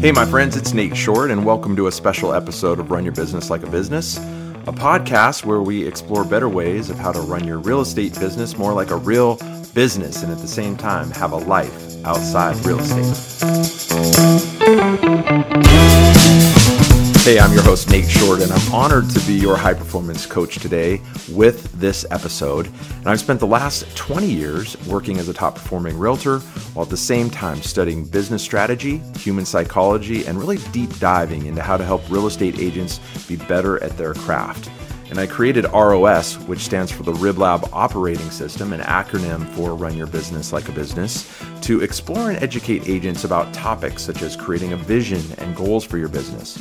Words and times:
Hey, 0.00 0.12
my 0.12 0.24
friends, 0.24 0.56
it's 0.56 0.72
Nate 0.72 0.96
Short, 0.96 1.32
and 1.32 1.44
welcome 1.44 1.74
to 1.74 1.88
a 1.88 1.92
special 1.92 2.32
episode 2.32 2.78
of 2.78 2.92
Run 2.92 3.02
Your 3.02 3.12
Business 3.12 3.50
Like 3.50 3.64
a 3.64 3.66
Business, 3.66 4.16
a 4.16 4.72
podcast 4.72 5.44
where 5.44 5.60
we 5.60 5.84
explore 5.84 6.24
better 6.24 6.48
ways 6.48 6.88
of 6.88 7.00
how 7.00 7.10
to 7.10 7.20
run 7.20 7.42
your 7.42 7.58
real 7.58 7.80
estate 7.80 8.16
business 8.16 8.56
more 8.56 8.72
like 8.72 8.92
a 8.92 8.96
real 8.96 9.40
business 9.74 10.22
and 10.22 10.30
at 10.30 10.38
the 10.38 10.46
same 10.46 10.76
time 10.76 11.10
have 11.10 11.32
a 11.32 11.36
life 11.36 11.96
outside 12.04 12.54
real 12.64 12.78
estate. 12.78 13.08
Hey, 17.28 17.38
I'm 17.38 17.52
your 17.52 17.62
host, 17.62 17.90
Nate 17.90 18.08
Short, 18.08 18.40
and 18.40 18.50
I'm 18.50 18.74
honored 18.74 19.10
to 19.10 19.20
be 19.26 19.34
your 19.34 19.54
high 19.54 19.74
performance 19.74 20.24
coach 20.24 20.60
today 20.60 20.98
with 21.30 21.70
this 21.78 22.06
episode. 22.10 22.68
And 23.00 23.06
I've 23.06 23.20
spent 23.20 23.38
the 23.38 23.46
last 23.46 23.84
20 23.98 24.26
years 24.26 24.78
working 24.86 25.18
as 25.18 25.28
a 25.28 25.34
top 25.34 25.56
performing 25.56 25.98
realtor 25.98 26.38
while 26.72 26.84
at 26.86 26.90
the 26.90 26.96
same 26.96 27.28
time 27.28 27.60
studying 27.60 28.06
business 28.06 28.42
strategy, 28.42 29.02
human 29.18 29.44
psychology, 29.44 30.24
and 30.24 30.38
really 30.38 30.56
deep 30.72 30.88
diving 31.00 31.44
into 31.44 31.60
how 31.60 31.76
to 31.76 31.84
help 31.84 32.08
real 32.08 32.26
estate 32.26 32.58
agents 32.58 32.98
be 33.28 33.36
better 33.36 33.76
at 33.84 33.94
their 33.98 34.14
craft. 34.14 34.70
And 35.10 35.18
I 35.18 35.26
created 35.26 35.64
ROS, 35.72 36.36
which 36.40 36.60
stands 36.60 36.92
for 36.92 37.02
the 37.02 37.12
RYBLAB 37.12 37.70
Operating 37.72 38.30
System, 38.30 38.74
an 38.74 38.80
acronym 38.80 39.48
for 39.54 39.74
Run 39.74 39.96
Your 39.96 40.06
Business 40.06 40.52
Like 40.52 40.68
a 40.68 40.72
Business, 40.72 41.26
to 41.62 41.80
explore 41.80 42.30
and 42.30 42.42
educate 42.42 42.88
agents 42.88 43.24
about 43.24 43.52
topics 43.54 44.02
such 44.02 44.20
as 44.20 44.36
creating 44.36 44.74
a 44.74 44.76
vision 44.76 45.22
and 45.38 45.56
goals 45.56 45.82
for 45.82 45.96
your 45.96 46.08
business, 46.08 46.58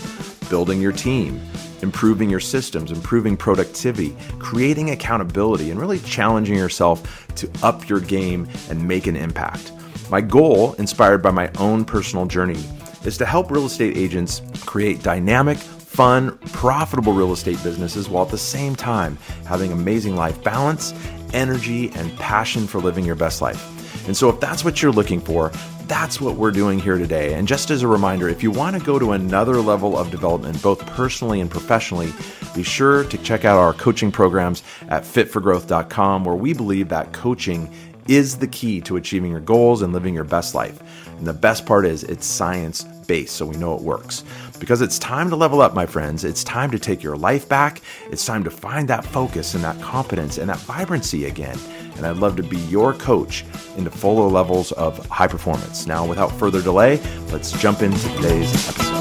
building 0.49 0.81
your 0.81 0.93
team, 0.93 1.41
improving 1.81 2.29
your 2.29 2.39
systems, 2.39 2.91
improving 2.91 3.35
productivity, 3.35 4.15
creating 4.39 4.91
accountability, 4.91 5.69
and 5.69 5.79
really 5.79 5.99
challenging 5.99 6.55
yourself 6.55 7.27
to 7.35 7.51
up 7.63 7.89
your 7.89 7.99
game 7.99 8.47
and 8.69 8.87
make 8.87 9.07
an 9.07 9.17
impact. 9.17 9.73
My 10.09 10.21
goal, 10.21 10.73
inspired 10.75 11.21
by 11.21 11.31
my 11.31 11.51
own 11.59 11.83
personal 11.83 12.25
journey, 12.25 12.63
is 13.03 13.17
to 13.17 13.25
help 13.25 13.51
real 13.51 13.65
estate 13.65 13.97
agents 13.97 14.41
create 14.65 15.03
dynamic, 15.03 15.57
fun, 15.97 16.37
profitable 16.53 17.11
real 17.11 17.33
estate 17.33 17.57
businesses 17.63 18.07
while 18.07 18.23
at 18.23 18.29
the 18.29 18.37
same 18.37 18.75
time 18.75 19.17
having 19.47 19.71
amazing 19.71 20.15
life 20.15 20.43
balance, 20.43 20.93
energy, 21.33 21.89
and 21.95 22.15
passion 22.19 22.67
for 22.67 22.79
living 22.79 23.03
your 23.03 23.15
best 23.15 23.41
life. 23.41 24.05
And 24.05 24.15
so, 24.15 24.29
if 24.29 24.39
that's 24.39 24.63
what 24.63 24.79
you're 24.79 24.91
looking 24.91 25.19
for, 25.19 25.51
that's 25.87 26.21
what 26.21 26.35
we're 26.35 26.51
doing 26.51 26.77
here 26.77 26.99
today. 26.99 27.33
And 27.33 27.47
just 27.47 27.71
as 27.71 27.81
a 27.81 27.87
reminder, 27.87 28.29
if 28.29 28.43
you 28.43 28.51
want 28.51 28.77
to 28.77 28.85
go 28.85 28.99
to 28.99 29.13
another 29.13 29.55
level 29.55 29.97
of 29.97 30.11
development, 30.11 30.61
both 30.61 30.85
personally 30.85 31.41
and 31.41 31.49
professionally, 31.49 32.13
be 32.53 32.61
sure 32.61 33.03
to 33.05 33.17
check 33.17 33.43
out 33.43 33.57
our 33.57 33.73
coaching 33.73 34.11
programs 34.11 34.61
at 34.89 35.01
fitforgrowth.com, 35.01 36.25
where 36.25 36.35
we 36.35 36.53
believe 36.53 36.89
that 36.89 37.11
coaching 37.11 37.73
is 38.07 38.37
the 38.37 38.47
key 38.47 38.81
to 38.81 38.97
achieving 38.97 39.31
your 39.31 39.39
goals 39.39 39.81
and 39.81 39.93
living 39.93 40.13
your 40.13 40.23
best 40.23 40.53
life. 40.53 40.79
And 41.17 41.25
the 41.25 41.33
best 41.33 41.65
part 41.65 41.87
is 41.87 42.03
it's 42.03 42.27
science 42.27 42.83
based, 43.07 43.35
so 43.35 43.45
we 43.45 43.57
know 43.57 43.75
it 43.75 43.81
works. 43.81 44.23
Because 44.59 44.81
it's 44.81 44.97
time 44.99 45.29
to 45.29 45.35
level 45.35 45.61
up, 45.61 45.73
my 45.73 45.85
friends. 45.85 46.23
It's 46.23 46.43
time 46.43 46.71
to 46.71 46.79
take 46.79 47.03
your 47.03 47.15
life 47.15 47.47
back. 47.47 47.81
It's 48.11 48.25
time 48.25 48.43
to 48.43 48.51
find 48.51 48.87
that 48.87 49.05
focus 49.05 49.53
and 49.53 49.63
that 49.63 49.79
confidence 49.81 50.37
and 50.37 50.49
that 50.49 50.57
vibrancy 50.59 51.25
again. 51.25 51.57
And 51.95 52.05
I'd 52.05 52.17
love 52.17 52.35
to 52.37 52.43
be 52.43 52.57
your 52.57 52.93
coach 52.93 53.45
into 53.77 53.89
fuller 53.89 54.27
levels 54.27 54.71
of 54.73 55.05
high 55.07 55.27
performance. 55.27 55.87
Now, 55.87 56.05
without 56.05 56.31
further 56.33 56.61
delay, 56.61 56.99
let's 57.31 57.51
jump 57.61 57.81
into 57.81 57.99
today's 58.15 58.53
episode. 58.67 58.93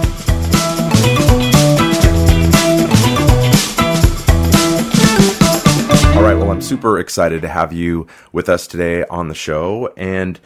All 6.17 6.23
right, 6.23 6.35
well, 6.35 6.51
I'm 6.51 6.63
super 6.63 6.99
excited 6.99 7.43
to 7.43 7.49
have 7.49 7.73
you 7.73 8.07
with 8.33 8.49
us 8.49 8.67
today 8.67 9.05
on 9.05 9.29
the 9.29 9.35
show. 9.35 9.93
And 9.97 10.41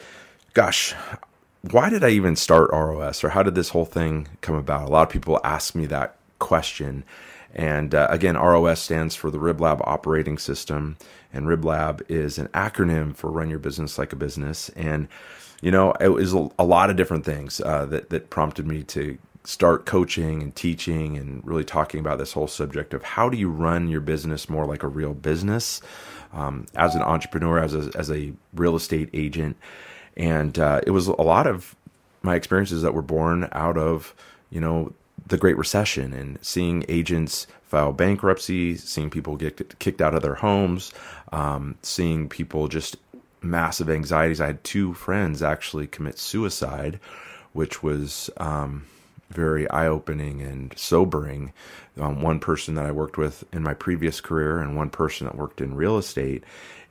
gosh, 0.55 0.95
why 1.63 1.91
did 1.91 2.03
I 2.03 2.11
even 2.11 2.37
start 2.37 2.71
ROS 2.73 3.23
or 3.23 3.31
how 3.31 3.43
did 3.43 3.55
this 3.55 3.71
whole 3.71 3.85
thing 3.85 4.29
come 4.41 4.55
about? 4.55 4.89
A 4.89 4.93
lot 4.93 5.03
of 5.03 5.13
people 5.13 5.41
ask 5.45 5.75
me 5.75 5.87
that 5.87 6.17
question. 6.39 7.05
And 7.55 7.95
uh, 7.95 8.07
again, 8.11 8.37
ROS 8.37 8.81
stands 8.81 9.15
for 9.15 9.31
the 9.31 9.39
RYBLAB 9.39 9.81
Operating 9.85 10.39
System, 10.39 10.97
and 11.33 11.47
RYBLAB 11.47 12.03
is 12.09 12.39
an 12.39 12.47
acronym 12.49 13.15
for 13.15 13.31
Run 13.31 13.51
Your 13.51 13.59
Business 13.59 13.99
Like 13.99 14.13
a 14.13 14.17
Business. 14.17 14.69
And 14.71 15.09
you 15.61 15.71
know, 15.71 15.93
it 16.01 16.09
was 16.09 16.33
a 16.33 16.65
lot 16.65 16.91
of 16.91 16.97
different 16.97 17.25
things 17.25 17.61
uh, 17.61 17.85
that 17.87 18.11
that 18.11 18.31
prompted 18.31 18.67
me 18.67 18.83
to 18.85 19.19
start 19.45 19.85
coaching 19.85 20.43
and 20.43 20.55
teaching 20.55 21.17
and 21.17 21.45
really 21.47 21.65
talking 21.65 22.01
about 22.01 22.19
this 22.19 22.33
whole 22.33 22.47
subject 22.47 22.95
of 22.95 23.03
how 23.03 23.29
do 23.29 23.37
you 23.37 23.49
run 23.49 23.89
your 23.89 24.01
business 24.01 24.49
more 24.49 24.67
like 24.67 24.83
a 24.83 24.89
real 24.89 25.15
business 25.15 25.81
um, 26.33 26.67
as 26.77 26.95
an 26.95 27.03
entrepreneur, 27.03 27.59
as 27.59 27.75
a, 27.75 27.91
as 27.97 28.11
a 28.11 28.33
real 28.55 28.77
estate 28.77 29.09
agent. 29.13 29.57
And 30.21 30.59
uh, 30.59 30.83
it 30.87 30.91
was 30.91 31.07
a 31.07 31.23
lot 31.23 31.47
of 31.47 31.75
my 32.21 32.35
experiences 32.35 32.83
that 32.83 32.93
were 32.93 33.01
born 33.01 33.49
out 33.53 33.79
of, 33.79 34.15
you 34.51 34.61
know, 34.61 34.93
the 35.27 35.39
Great 35.39 35.57
Recession 35.57 36.13
and 36.13 36.39
seeing 36.45 36.85
agents 36.89 37.47
file 37.63 37.93
bankruptcy, 37.93 38.77
seeing 38.77 39.09
people 39.09 39.37
get 39.37 39.79
kicked 39.79 40.03
out 40.03 40.15
of 40.15 40.21
their 40.21 40.35
homes, 40.35 40.93
um, 41.33 41.77
seeing 41.83 42.29
people 42.29 42.69
just 42.69 42.99
massive 43.41 43.89
anxieties. 43.89 44.43
I 44.43 44.49
had 44.49 44.63
two 44.63 44.93
friends 44.93 45.43
actually 45.43 45.87
commit 45.87 46.19
suicide, 46.19 47.01
which 47.55 47.83
was 47.83 48.29
um, 48.37 48.85
very 49.31 49.71
eye 49.71 49.87
opening 49.87 50.43
and 50.43 50.75
sobering. 50.77 51.55
Um, 51.99 52.21
one 52.21 52.41
person 52.41 52.75
that 52.75 52.85
I 52.85 52.93
worked 52.93 53.17
with 53.17 53.43
in 53.55 53.63
my 53.63 53.73
previous 53.73 54.21
career, 54.21 54.59
and 54.61 54.77
one 54.77 54.91
person 54.91 55.27
that 55.27 55.37
worked 55.37 55.63
in 55.63 55.75
real 55.75 55.97
estate. 55.97 56.45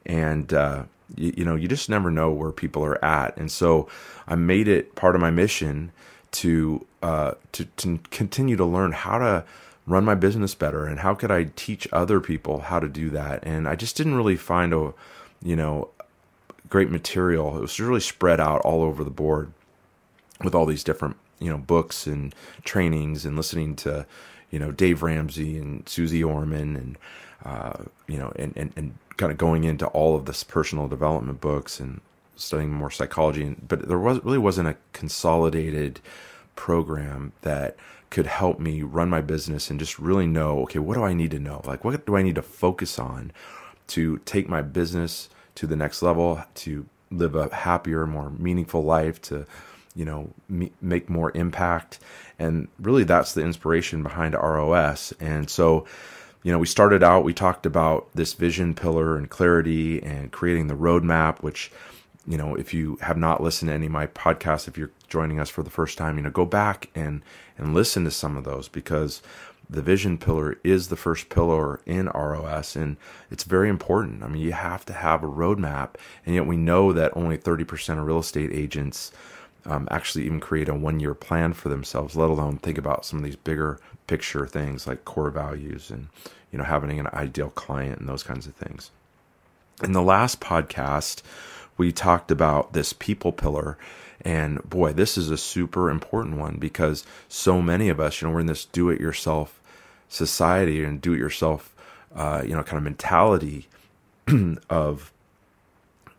And, 0.04 0.52
uh, 0.52 0.84
you, 1.16 1.34
you 1.38 1.46
know, 1.46 1.56
you 1.56 1.68
just 1.68 1.90
never 1.90 2.12
know 2.12 2.32
where 2.32 2.52
people 2.52 2.84
are 2.84 3.04
at. 3.04 3.36
And 3.38 3.52
so 3.52 3.88
I 4.28 4.36
made 4.36 4.68
it 4.68 4.96
part 4.96 5.16
of 5.16 5.22
my 5.22 5.32
mission 5.32 5.92
to, 6.32 6.86
uh, 7.02 7.34
to, 7.54 7.66
to 7.66 8.00
continue 8.12 8.56
to 8.56 8.66
learn 8.66 8.92
how 8.92 9.18
to 9.18 9.44
run 9.88 10.06
my 10.06 10.16
business 10.16 10.54
better 10.54 10.86
and 10.86 11.00
how 11.00 11.16
could 11.16 11.32
I 11.32 11.46
teach 11.56 11.88
other 11.92 12.20
people 12.20 12.60
how 12.60 12.80
to 12.80 12.88
do 12.88 13.10
that. 13.10 13.44
And 13.44 13.68
I 13.68 13.76
just 13.76 13.98
didn't 13.98 14.16
really 14.16 14.36
find 14.36 14.74
a, 14.74 14.94
you 15.42 15.56
know, 15.56 15.90
great 16.70 16.92
material. 16.92 17.58
It 17.58 17.62
was 17.62 17.80
really 17.80 18.00
spread 18.00 18.40
out 18.40 18.62
all 18.62 18.84
over 18.84 19.04
the 19.04 19.10
board 19.10 19.52
with 20.44 20.54
all 20.54 20.66
these 20.66 20.84
different 20.84 21.18
you 21.40 21.50
know 21.50 21.58
books 21.58 22.06
and 22.06 22.36
trainings 22.64 23.26
and 23.26 23.36
listening 23.36 23.76
to 23.76 24.06
you 24.52 24.60
know 24.60 24.72
Dave 24.72 25.04
Ramsey 25.04 25.58
and 25.58 25.88
Suze 25.88 26.22
Orman 26.24 26.76
and 26.76 26.98
uh, 27.46 27.84
you 28.08 28.18
know 28.18 28.32
and, 28.36 28.54
and 28.56 28.74
and 28.76 28.96
kind 29.18 29.32
of 29.32 29.38
going 29.38 29.64
into 29.64 29.86
all 29.88 30.16
of 30.16 30.26
this 30.26 30.44
personal 30.44 30.88
development 30.88 31.42
books 31.42 31.80
and 31.80 32.02
studying 32.36 32.72
more 32.72 32.92
psychology 32.92 33.44
and 33.44 33.68
but 33.68 33.88
there 33.88 34.00
was 34.00 34.24
really 34.24 34.38
wasn't 34.38 34.68
a 34.68 34.78
consolidated 34.94 36.00
program 36.56 37.34
that 37.42 37.76
could 38.10 38.26
help 38.26 38.60
me 38.60 38.82
run 38.82 39.10
my 39.10 39.22
business 39.22 39.70
and 39.70 39.80
just 39.80 40.00
really 40.00 40.26
know 40.28 40.62
okay 40.62 40.80
what 40.80 40.96
do 40.96 41.04
I 41.04 41.14
need 41.14 41.32
to 41.32 41.40
know? 41.40 41.62
Like 41.66 41.84
what 41.84 42.06
do 42.06 42.16
I 42.16 42.22
need 42.22 42.36
to 42.36 42.42
focus 42.42 42.98
on 42.98 43.32
to 43.88 44.20
take 44.20 44.48
my 44.48 44.62
business 44.62 45.30
to 45.56 45.68
the 45.68 45.76
next 45.76 46.02
level 46.02 46.44
to 46.56 46.86
live 47.12 47.36
a 47.36 47.54
happier 47.54 48.06
more 48.06 48.30
meaningful 48.30 48.84
life 48.84 49.22
to 49.24 49.46
you 49.96 50.06
know 50.06 50.30
make 50.82 51.10
more 51.10 51.32
impact 51.36 52.00
and 52.40 52.68
really 52.80 53.04
that's 53.04 53.34
the 53.34 53.42
inspiration 53.42 54.02
behind 54.02 54.34
ROS 54.34 55.14
and 55.20 55.50
so 55.50 55.86
you 56.44 56.52
know 56.52 56.58
we 56.58 56.66
started 56.66 57.04
out 57.04 57.24
we 57.24 57.34
talked 57.34 57.66
about 57.66 58.08
this 58.16 58.34
vision 58.34 58.74
pillar 58.74 59.18
and 59.18 59.30
clarity 59.30 60.02
and 60.02 60.32
creating 60.32 60.68
the 60.68 60.74
roadmap 60.74 61.42
which 61.44 61.72
you 62.26 62.38
know 62.38 62.56
if 62.56 62.74
you 62.74 62.98
have 63.02 63.18
not 63.18 63.44
listened 63.44 63.70
to 63.70 63.76
any 63.76 63.86
of 63.86 63.92
my 63.92 64.08
podcasts 64.08 64.68
if 64.68 64.78
you're 64.78 64.92
joining 65.08 65.40
us 65.40 65.50
for 65.50 65.64
the 65.64 65.70
first 65.70 65.98
time 65.98 66.18
you 66.18 66.24
know 66.24 66.30
go 66.30 66.46
back 66.46 66.90
and 66.96 67.22
and 67.58 67.74
listen 67.74 68.04
to 68.06 68.12
some 68.12 68.38
of 68.38 68.46
those 68.46 68.68
because 68.68 69.22
the 69.70 69.82
vision 69.82 70.18
pillar 70.18 70.58
is 70.64 70.88
the 70.88 70.96
first 70.96 71.30
pillar 71.30 71.80
in 71.86 72.08
ROS 72.08 72.76
and 72.76 72.98
it's 73.30 73.44
very 73.44 73.70
important. 73.70 74.24
I 74.24 74.28
mean, 74.28 74.42
you 74.42 74.54
have 74.54 74.84
to 74.86 74.94
have 74.94 75.24
a 75.24 75.28
roadmap, 75.28 75.96
and 76.26 76.34
yet 76.34 76.48
we 76.48 76.58
know 76.58 76.92
that 76.92 77.16
only 77.16 77.38
30% 77.38 78.00
of 78.00 78.06
real 78.06 78.20
estate 78.20 78.52
agents 78.52 79.12
um, 79.70 79.88
actually 79.92 80.26
even 80.26 80.40
create 80.40 80.68
a 80.68 80.74
one 80.74 81.00
year 81.00 81.14
plan 81.14 81.54
for 81.54 81.70
themselves, 81.70 82.16
let 82.16 82.30
alone 82.30 82.58
think 82.58 82.78
about 82.78 83.06
some 83.06 83.20
of 83.20 83.26
these 83.26 83.36
bigger 83.36 83.80
picture 84.08 84.48
things 84.48 84.88
like 84.88 85.06
core 85.06 85.30
values 85.30 85.92
and 85.92 86.08
you 86.52 86.58
know 86.58 86.66
having 86.66 87.00
an 87.00 87.08
ideal 87.14 87.52
client 87.52 88.00
and 88.00 88.10
those 88.10 88.24
kinds 88.24 88.48
of 88.48 88.56
things. 88.56 88.90
In 89.84 89.92
the 89.92 90.02
last 90.02 90.42
podcast, 90.42 91.22
we 91.78 91.92
talked 91.92 92.32
about 92.32 92.74
this 92.74 92.92
people 92.92 93.32
pillar. 93.32 93.78
And 94.22 94.62
boy, 94.70 94.92
this 94.92 95.18
is 95.18 95.30
a 95.30 95.38
super 95.38 95.90
important 95.90 96.38
one 96.38 96.58
because 96.58 97.06
so 97.30 97.62
many 97.62 97.88
of 97.88 98.02
us, 98.02 98.20
you 98.20 98.28
know, 98.28 98.34
we're 98.34 98.42
in 98.42 98.48
this 98.48 98.66
do 98.66 98.90
it 98.90 99.00
yourself 99.00 99.62
society 100.10 100.84
and 100.84 101.00
do 101.00 101.14
it 101.14 101.20
yourself, 101.20 101.74
uh, 102.14 102.42
you 102.44 102.54
know, 102.54 102.64
kind 102.64 102.78
of 102.78 102.84
mentality 102.84 103.70
of 104.70 105.14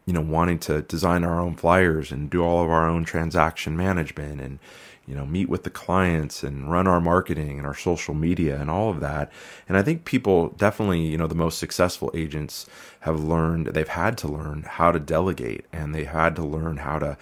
you 0.07 0.13
know 0.13 0.21
wanting 0.21 0.59
to 0.59 0.83
design 0.83 1.25
our 1.25 1.41
own 1.41 1.55
flyers 1.55 2.11
and 2.11 2.31
do 2.31 2.43
all 2.43 2.63
of 2.63 2.71
our 2.71 2.89
own 2.89 3.05
transaction 3.05 3.77
management 3.77 4.41
and 4.41 4.59
you 5.07 5.15
know 5.15 5.27
meet 5.27 5.49
with 5.49 5.65
the 5.65 5.71
clients 5.71 6.43
and 6.43 6.71
run 6.71 6.87
our 6.87 7.01
marketing 7.01 7.59
and 7.59 7.67
our 7.67 7.75
social 7.75 8.15
media 8.15 8.61
and 8.61 8.71
all 8.71 8.91
of 8.91 9.01
that 9.01 9.31
and 9.69 9.77
i 9.77 9.83
think 9.83 10.05
people 10.05 10.49
definitely 10.51 11.01
you 11.01 11.17
know 11.17 11.27
the 11.27 11.35
most 11.35 11.59
successful 11.59 12.11
agents 12.15 12.67
have 13.01 13.23
learned 13.23 13.67
they've 13.69 13.89
had 13.89 14.17
to 14.19 14.29
learn 14.29 14.63
how 14.63 14.93
to 14.93 14.99
delegate 14.99 15.65
and 15.73 15.95
they 15.95 16.05
had 16.05 16.37
to 16.37 16.43
learn 16.43 16.79
how 16.79 16.99
to 16.99 17.17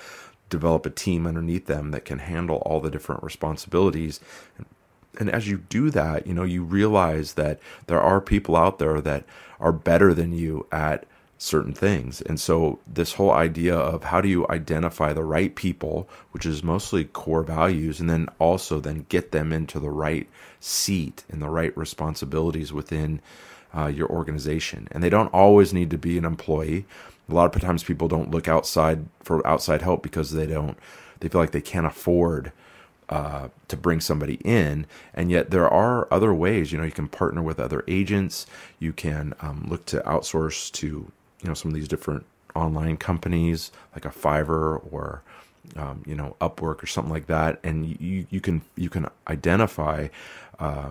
develop 0.48 0.86
a 0.86 0.90
team 0.90 1.26
underneath 1.26 1.66
them 1.66 1.90
that 1.90 2.04
can 2.04 2.18
handle 2.18 2.56
all 2.58 2.80
the 2.80 2.90
different 2.90 3.22
responsibilities. 3.22 4.20
And 5.18 5.30
as 5.30 5.48
you 5.48 5.58
do 5.58 5.90
that, 5.90 6.26
you 6.26 6.34
know, 6.34 6.44
you 6.44 6.62
realize 6.62 7.34
that 7.34 7.60
there 7.86 8.00
are 8.00 8.20
people 8.20 8.56
out 8.56 8.78
there 8.78 9.00
that 9.00 9.24
are 9.58 9.72
better 9.72 10.14
than 10.14 10.32
you 10.32 10.66
at 10.70 11.06
certain 11.38 11.72
things. 11.72 12.20
And 12.22 12.38
so 12.38 12.80
this 12.86 13.14
whole 13.14 13.30
idea 13.30 13.76
of 13.76 14.04
how 14.04 14.20
do 14.20 14.28
you 14.28 14.46
identify 14.48 15.12
the 15.12 15.24
right 15.24 15.54
people, 15.54 16.08
which 16.32 16.44
is 16.44 16.64
mostly 16.64 17.04
core 17.04 17.44
values, 17.44 18.00
and 18.00 18.10
then 18.10 18.28
also 18.40 18.80
then 18.80 19.06
get 19.08 19.30
them 19.30 19.52
into 19.52 19.78
the 19.78 19.90
right 19.90 20.28
seat 20.58 21.24
and 21.30 21.40
the 21.40 21.48
right 21.48 21.76
responsibilities 21.76 22.72
within 22.72 23.20
uh, 23.72 23.86
your 23.86 24.08
organization. 24.08 24.88
And 24.90 25.02
they 25.02 25.10
don't 25.10 25.32
always 25.32 25.72
need 25.72 25.90
to 25.90 25.98
be 25.98 26.18
an 26.18 26.24
employee. 26.24 26.86
A 27.28 27.34
lot 27.34 27.54
of 27.54 27.62
times 27.62 27.84
people 27.84 28.08
don't 28.08 28.32
look 28.32 28.48
outside 28.48 29.06
for 29.22 29.46
outside 29.46 29.82
help 29.82 30.02
because 30.02 30.32
they 30.32 30.46
don't 30.46 30.76
they 31.20 31.28
feel 31.28 31.40
like 31.40 31.50
they 31.50 31.60
can't 31.60 31.86
afford 31.86 32.52
uh, 33.08 33.48
to 33.68 33.76
bring 33.76 34.00
somebody 34.00 34.34
in. 34.44 34.86
And 35.14 35.30
yet 35.30 35.50
there 35.50 35.68
are 35.68 36.08
other 36.12 36.34
ways. 36.34 36.72
You 36.72 36.78
know, 36.78 36.84
you 36.84 36.90
can 36.90 37.08
partner 37.08 37.42
with 37.42 37.60
other 37.60 37.84
agents. 37.88 38.46
You 38.78 38.92
can 38.92 39.34
um, 39.40 39.66
look 39.68 39.86
to 39.86 40.00
outsource 40.00 40.70
to 40.72 41.10
you 41.42 41.48
know 41.48 41.54
some 41.54 41.70
of 41.70 41.74
these 41.74 41.88
different 41.88 42.26
online 42.54 42.96
companies 42.96 43.70
like 43.94 44.04
a 44.04 44.10
Fiverr 44.10 44.82
or 44.92 45.22
um, 45.76 46.02
you 46.06 46.14
know 46.14 46.36
Upwork 46.40 46.82
or 46.82 46.86
something 46.86 47.12
like 47.12 47.26
that, 47.26 47.60
and 47.62 48.00
you 48.00 48.26
you 48.30 48.40
can 48.40 48.62
you 48.76 48.88
can 48.88 49.06
identify. 49.28 50.08
Uh, 50.58 50.90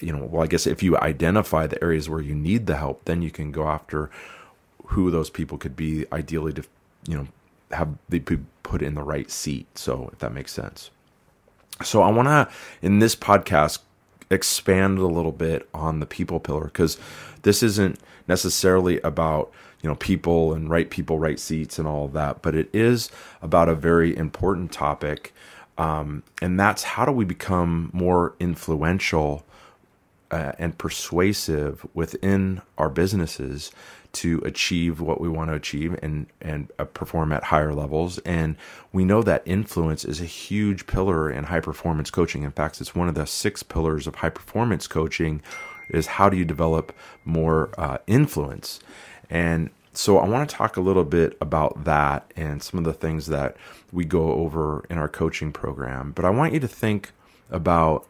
you 0.00 0.12
know, 0.12 0.24
well, 0.24 0.42
I 0.42 0.48
guess 0.48 0.66
if 0.66 0.82
you 0.82 0.98
identify 0.98 1.68
the 1.68 1.80
areas 1.82 2.08
where 2.08 2.20
you 2.20 2.34
need 2.34 2.66
the 2.66 2.76
help, 2.76 3.04
then 3.04 3.22
you 3.22 3.30
can 3.30 3.52
go 3.52 3.68
after 3.68 4.10
who 4.86 5.12
those 5.12 5.30
people 5.30 5.58
could 5.58 5.76
be. 5.76 6.04
Ideally, 6.12 6.52
to 6.54 6.64
you 7.06 7.16
know, 7.16 7.28
have 7.70 7.90
they 8.08 8.18
be 8.18 8.38
put 8.64 8.82
in 8.82 8.94
the 8.94 9.02
right 9.02 9.30
seat. 9.30 9.78
So, 9.78 10.10
if 10.12 10.18
that 10.18 10.32
makes 10.32 10.52
sense. 10.52 10.90
So, 11.84 12.02
I 12.02 12.10
want 12.10 12.26
to 12.26 12.48
in 12.82 12.98
this 12.98 13.14
podcast 13.14 13.78
expand 14.28 14.98
a 14.98 15.06
little 15.06 15.32
bit 15.32 15.68
on 15.72 16.00
the 16.00 16.06
people 16.06 16.40
pillar 16.40 16.64
because 16.64 16.98
this 17.42 17.62
isn't 17.62 18.00
necessarily 18.26 19.00
about 19.02 19.52
you 19.86 19.92
know 19.92 19.94
people 19.94 20.52
and 20.52 20.68
right 20.68 20.90
people 20.90 21.20
right 21.20 21.38
seats 21.38 21.78
and 21.78 21.86
all 21.86 22.06
of 22.06 22.12
that. 22.14 22.42
But 22.42 22.56
it 22.56 22.68
is 22.72 23.08
about 23.40 23.68
a 23.68 23.74
very 23.76 24.16
important 24.16 24.72
topic 24.72 25.32
um, 25.78 26.22
and 26.40 26.58
that's 26.58 26.82
how 26.82 27.04
do 27.04 27.12
we 27.12 27.24
become 27.24 27.90
more 27.92 28.34
influential 28.40 29.44
uh, 30.30 30.52
and 30.58 30.76
persuasive 30.76 31.86
within 31.94 32.62
our 32.78 32.88
businesses 32.88 33.70
to 34.12 34.40
achieve 34.44 35.00
what 35.00 35.20
we 35.20 35.28
want 35.28 35.50
to 35.50 35.54
achieve 35.54 35.96
and 36.02 36.26
and 36.40 36.72
uh, 36.78 36.84
perform 36.84 37.32
at 37.32 37.44
higher 37.44 37.74
levels? 37.74 38.18
And 38.20 38.56
we 38.92 39.04
know 39.04 39.22
that 39.22 39.42
influence 39.44 40.04
is 40.04 40.20
a 40.20 40.24
huge 40.24 40.86
pillar 40.86 41.30
in 41.30 41.44
high 41.44 41.60
performance 41.60 42.10
coaching. 42.10 42.42
In 42.42 42.52
fact 42.52 42.80
it's 42.80 42.94
one 42.94 43.08
of 43.08 43.14
the 43.14 43.26
six 43.26 43.62
pillars 43.62 44.06
of 44.06 44.16
high 44.16 44.30
performance 44.30 44.86
coaching 44.86 45.42
is 45.90 46.06
how 46.06 46.28
do 46.28 46.36
you 46.36 46.44
develop 46.44 46.92
more 47.24 47.70
uh, 47.78 47.98
influence 48.06 48.80
and 49.30 49.70
so 49.92 50.18
I 50.18 50.28
want 50.28 50.48
to 50.48 50.54
talk 50.54 50.76
a 50.76 50.82
little 50.82 51.04
bit 51.04 51.36
about 51.40 51.84
that 51.84 52.30
and 52.36 52.62
some 52.62 52.78
of 52.78 52.84
the 52.84 52.92
things 52.92 53.26
that 53.26 53.56
we 53.92 54.04
go 54.04 54.34
over 54.34 54.84
in 54.90 54.98
our 54.98 55.08
coaching 55.08 55.52
program. 55.52 56.12
But 56.12 56.26
I 56.26 56.30
want 56.30 56.52
you 56.52 56.60
to 56.60 56.68
think 56.68 57.12
about, 57.50 58.06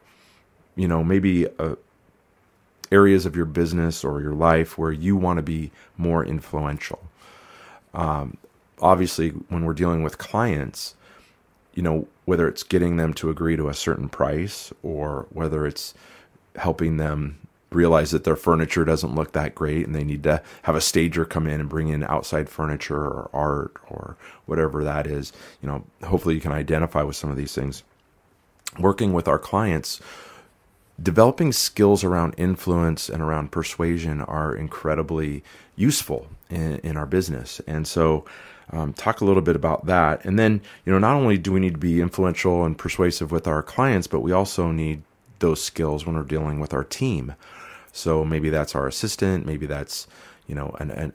you 0.75 0.89
know, 0.89 1.05
maybe 1.05 1.47
uh, 1.59 1.77
areas 2.91 3.25
of 3.25 3.37
your 3.37 3.45
business 3.45 4.03
or 4.05 4.21
your 4.21 4.35
life 4.35 4.77
where 4.77 4.91
you 4.91 5.17
want 5.17 5.37
to 5.37 5.43
be 5.43 5.71
more 5.97 6.25
influential. 6.25 7.03
Um, 7.95 8.37
obviously, 8.81 9.31
when 9.31 9.65
we're 9.65 9.75
dealing 9.75 10.03
with 10.03 10.19
clients, 10.19 10.97
you 11.75 11.83
know, 11.83 12.09
whether 12.25 12.49
it's 12.49 12.65
getting 12.65 12.97
them 12.97 13.15
to 13.15 13.31
agree 13.31 13.57
to 13.57 13.69
a 13.69 13.75
certain 13.75 14.09
price 14.09 14.73
or 14.83 15.27
whether 15.31 15.67
it's 15.67 15.95
helping 16.57 16.97
them 16.97 17.46
realize 17.77 18.11
that 18.11 18.25
their 18.25 18.37
furniture 18.37 18.85
doesn't 18.85 19.15
look 19.15 19.33
that 19.33 19.55
great 19.55 19.87
and 19.87 19.95
they 19.95 20.05
need 20.05 20.23
to 20.25 20.43
have 20.63 20.75
a 20.75 20.81
stager 20.81 21.25
come 21.25 21.47
in 21.47 21.61
and 21.61 21.69
bring 21.69 21.89
in 21.89 22.03
outside 22.05 22.49
furniture 22.49 22.97
or 22.97 23.31
art 23.33 23.77
or 23.89 24.17
whatever 24.47 24.83
that 24.83 25.07
is. 25.07 25.33
You 25.61 25.69
know 25.69 25.85
hopefully 26.05 26.35
you 26.35 26.41
can 26.41 26.53
identify 26.53 27.03
with 27.03 27.17
some 27.17 27.31
of 27.31 27.37
these 27.37 27.55
things. 27.55 27.83
Working 28.79 29.13
with 29.13 29.29
our 29.29 29.39
clients 29.39 30.01
developing 31.03 31.53
skills 31.53 32.03
around 32.03 32.35
influence 32.39 33.09
and 33.09 33.23
around 33.23 33.53
persuasion 33.53 34.23
are 34.23 34.55
incredibly 34.55 35.43
useful 35.77 36.27
in, 36.49 36.79
in 36.79 36.97
our 36.97 37.07
business. 37.07 37.61
And 37.67 37.87
so 37.87 38.25
um, 38.71 38.93
talk 38.95 39.21
a 39.21 39.25
little 39.25 39.43
bit 39.43 39.57
about 39.57 39.87
that. 39.87 40.25
And 40.25 40.39
then 40.39 40.61
you 40.85 40.93
know 40.93 40.99
not 40.99 41.17
only 41.17 41.39
do 41.39 41.53
we 41.53 41.61
need 41.61 41.75
to 41.75 41.79
be 41.79 42.01
influential 42.01 42.65
and 42.65 42.77
persuasive 42.77 43.31
with 43.31 43.47
our 43.47 43.63
clients 43.63 44.07
but 44.07 44.21
we 44.21 44.33
also 44.33 44.71
need 44.71 45.03
those 45.39 45.63
skills 45.63 46.07
when 46.07 46.17
we're 46.17 46.23
dealing 46.23 46.61
with 46.61 46.73
our 46.73 46.85
team 46.85 47.35
so 47.97 48.25
maybe 48.25 48.51
that's 48.51 48.75
our 48.75 48.87
assistant, 48.87 49.47
maybe 49.47 49.65
that's 49.65 50.07
you 50.47 50.55
know 50.55 50.77
an, 50.79 50.91
an, 50.91 51.13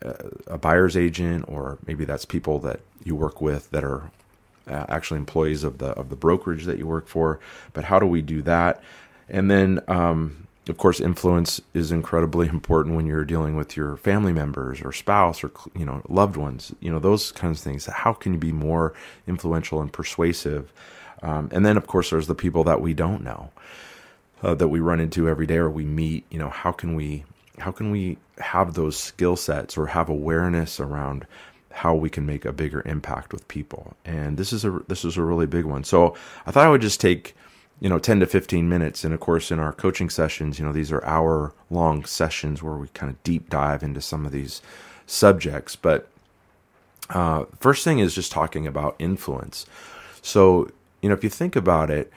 a 0.48 0.57
buyer's 0.57 0.98
agent, 0.98 1.45
or 1.48 1.78
maybe 1.86 2.06
that's 2.06 2.25
people 2.25 2.57
that 2.60 2.80
you 3.04 3.16
work 3.16 3.39
with 3.39 3.69
that 3.72 3.83
are 3.83 4.10
uh, 4.68 4.86
actually 4.89 5.19
employees 5.19 5.63
of 5.63 5.78
the 5.78 5.89
of 5.92 6.10
the 6.10 6.16
brokerage 6.16 6.66
that 6.66 6.80
you 6.80 6.88
work 6.88 7.07
for. 7.07 7.39
But 7.74 7.86
how 7.86 8.00
do 8.00 8.07
we 8.07 8.22
do 8.22 8.42
that? 8.44 8.81
And 9.30 9.50
then, 9.50 9.81
um, 9.88 10.48
of 10.68 10.78
course, 10.78 11.00
influence 11.00 11.62
is 11.75 11.92
incredibly 11.92 12.48
important 12.57 12.95
when 12.95 13.06
you're 13.06 13.25
dealing 13.25 13.56
with 13.56 13.78
your 13.78 13.95
family 13.98 14.33
members 14.33 14.81
or 14.81 14.92
spouse 14.92 15.44
or 15.44 15.51
you 15.78 15.86
know 15.86 16.01
loved 16.10 16.36
ones. 16.36 16.74
You 16.80 16.92
know 16.92 17.00
those 17.00 17.31
kinds 17.31 17.60
of 17.60 17.63
things. 17.63 17.86
How 17.86 18.13
can 18.13 18.33
you 18.33 18.39
be 18.39 18.51
more 18.51 18.94
influential 19.28 19.81
and 19.81 19.94
persuasive? 19.94 20.74
Um, 21.22 21.50
and 21.51 21.63
then, 21.63 21.78
of 21.78 21.86
course, 21.86 22.10
there's 22.10 22.25
the 22.25 22.33
people 22.33 22.63
that 22.63 22.81
we 22.81 22.95
don't 22.95 23.24
know 23.24 23.51
uh, 24.44 24.56
that 24.56 24.68
we 24.70 24.80
run 24.80 25.00
into 25.00 25.30
every 25.30 25.46
day 25.46 25.58
or 25.58 25.70
we 25.70 25.84
meet 25.84 26.26
you 26.30 26.40
know 26.40 26.50
how 26.50 26.72
can 26.72 26.96
we 26.96 27.24
how 27.60 27.72
can 27.72 27.92
we 27.92 28.18
have 28.40 28.74
those 28.74 28.98
skill 28.98 29.36
sets 29.36 29.78
or 29.78 29.88
have 29.88 30.10
awareness 30.10 30.80
around 30.80 31.26
how 31.72 31.96
we 31.96 32.10
can 32.10 32.26
make 32.26 32.44
a 32.44 32.52
bigger 32.52 32.82
impact 32.86 33.32
with 33.32 33.48
people? 33.48 33.96
And 34.04 34.38
this 34.38 34.52
is 34.52 34.66
a 34.66 34.82
this 34.88 35.06
is 35.06 35.18
a 35.18 35.24
really 35.24 35.46
big 35.46 35.66
one. 35.66 35.84
So 35.84 36.16
i 36.46 36.52
thought 36.52 36.66
i 36.66 36.70
would 36.70 36.82
just 36.82 37.02
take 37.02 37.36
you 37.80 37.90
know 37.90 38.00
10 38.00 38.20
to 38.22 38.26
15 38.26 38.68
minutes. 38.68 39.04
And 39.04 39.14
of 39.14 39.20
course 39.20 39.52
in 39.52 39.60
our 39.60 39.74
coaching 39.74 40.10
sessions 40.10 40.60
you 40.60 40.66
know 40.66 40.74
these 40.74 40.92
are 40.92 41.06
hour 41.06 41.54
long 41.70 42.06
sessions 42.06 42.64
where 42.64 42.76
we 42.76 42.88
kind 42.90 43.12
of 43.12 43.22
deep 43.24 43.50
dive 43.50 43.84
into 43.84 44.02
some 44.02 44.26
of 44.26 44.32
these 44.32 44.62
subjects. 45.06 45.76
But 45.76 46.08
uh, 47.10 47.46
first 47.60 47.84
thing 47.84 48.00
is 48.00 48.16
just 48.16 48.32
talking 48.32 48.66
about 48.66 48.96
influence. 48.98 49.66
So 50.22 50.70
you 51.02 51.10
know 51.10 51.16
if 51.16 51.24
you 51.24 51.30
think 51.30 51.56
about 51.56 51.90
it 51.90 52.12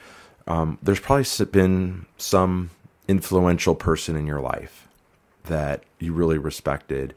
um, 0.47 0.77
there's 0.81 0.99
probably 0.99 1.45
been 1.45 2.05
some 2.17 2.69
influential 3.07 3.75
person 3.75 4.15
in 4.15 4.27
your 4.27 4.41
life 4.41 4.87
that 5.45 5.83
you 5.99 6.13
really 6.13 6.37
respected. 6.37 7.13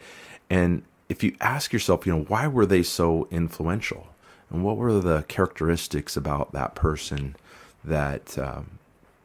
And 0.50 0.82
if 1.08 1.22
you 1.22 1.34
ask 1.40 1.72
yourself, 1.72 2.06
you 2.06 2.14
know, 2.14 2.24
why 2.24 2.46
were 2.46 2.66
they 2.66 2.82
so 2.82 3.28
influential? 3.30 4.08
And 4.50 4.64
what 4.64 4.76
were 4.76 5.00
the 5.00 5.24
characteristics 5.28 6.16
about 6.16 6.52
that 6.52 6.74
person 6.74 7.36
that 7.84 8.38
um, 8.38 8.78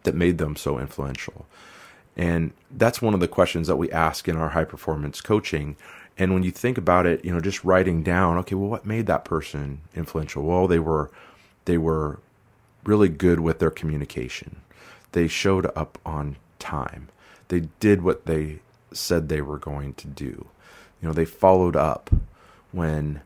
that 0.03 0.15
made 0.15 0.37
them 0.37 0.55
so 0.55 0.79
influential? 0.79 1.45
And 2.15 2.51
that's 2.69 3.01
one 3.01 3.13
of 3.13 3.19
the 3.19 3.27
questions 3.27 3.67
that 3.67 3.77
we 3.77 3.91
ask 3.91 4.27
in 4.27 4.35
our 4.35 4.49
high 4.49 4.65
performance 4.65 5.21
coaching. 5.21 5.75
And 6.17 6.33
when 6.33 6.43
you 6.43 6.51
think 6.51 6.77
about 6.77 7.05
it, 7.05 7.25
you 7.25 7.33
know, 7.33 7.39
just 7.39 7.63
writing 7.63 8.03
down, 8.03 8.37
okay, 8.39 8.55
well, 8.55 8.69
what 8.69 8.85
made 8.85 9.07
that 9.07 9.25
person 9.25 9.81
influential? 9.95 10.43
Well, 10.43 10.67
they 10.67 10.79
were 10.79 11.09
they 11.65 11.77
were 11.77 12.19
really 12.85 13.09
good 13.09 13.39
with 13.39 13.59
their 13.59 13.71
communication. 13.71 14.61
They 15.11 15.27
showed 15.27 15.65
up 15.75 15.97
on 16.05 16.37
time. 16.59 17.09
They 17.47 17.61
did 17.79 18.01
what 18.01 18.25
they 18.25 18.59
said 18.91 19.29
they 19.29 19.41
were 19.41 19.57
going 19.57 19.93
to 19.95 20.07
do. 20.07 20.47
You 21.01 21.07
know, 21.07 21.13
they 21.13 21.25
followed 21.25 21.75
up 21.75 22.09
when 22.71 23.21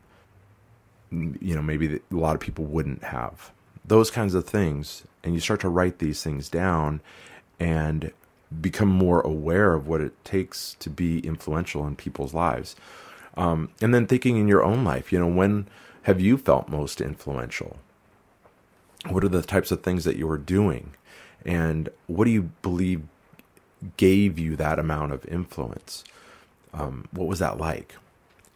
you 1.10 1.54
know 1.54 1.62
maybe 1.62 1.96
a 1.96 2.14
lot 2.14 2.34
of 2.34 2.40
people 2.40 2.64
wouldn't 2.64 3.04
have. 3.04 3.50
Those 3.84 4.10
kinds 4.10 4.34
of 4.34 4.44
things 4.44 5.04
and 5.24 5.34
you 5.34 5.40
start 5.40 5.60
to 5.60 5.68
write 5.68 5.98
these 5.98 6.22
things 6.22 6.48
down 6.48 7.00
and 7.58 8.12
become 8.60 8.88
more 8.88 9.20
aware 9.20 9.74
of 9.74 9.86
what 9.86 10.00
it 10.00 10.24
takes 10.24 10.74
to 10.80 10.90
be 10.90 11.20
influential 11.20 11.86
in 11.86 11.96
people's 11.96 12.34
lives. 12.34 12.76
Um, 13.36 13.70
and 13.80 13.94
then 13.94 14.06
thinking 14.06 14.36
in 14.36 14.48
your 14.48 14.64
own 14.64 14.84
life, 14.84 15.12
you 15.12 15.18
know, 15.18 15.26
when 15.26 15.68
have 16.02 16.20
you 16.20 16.36
felt 16.36 16.68
most 16.68 17.00
influential? 17.00 17.76
What 19.06 19.24
are 19.24 19.28
the 19.28 19.42
types 19.42 19.70
of 19.70 19.82
things 19.82 20.04
that 20.04 20.16
you 20.16 20.26
were 20.26 20.38
doing? 20.38 20.94
And 21.44 21.88
what 22.06 22.24
do 22.24 22.30
you 22.30 22.50
believe 22.62 23.02
gave 23.96 24.38
you 24.38 24.56
that 24.56 24.78
amount 24.78 25.12
of 25.12 25.24
influence? 25.26 26.04
Um, 26.74 27.08
what 27.12 27.28
was 27.28 27.38
that 27.38 27.58
like? 27.58 27.94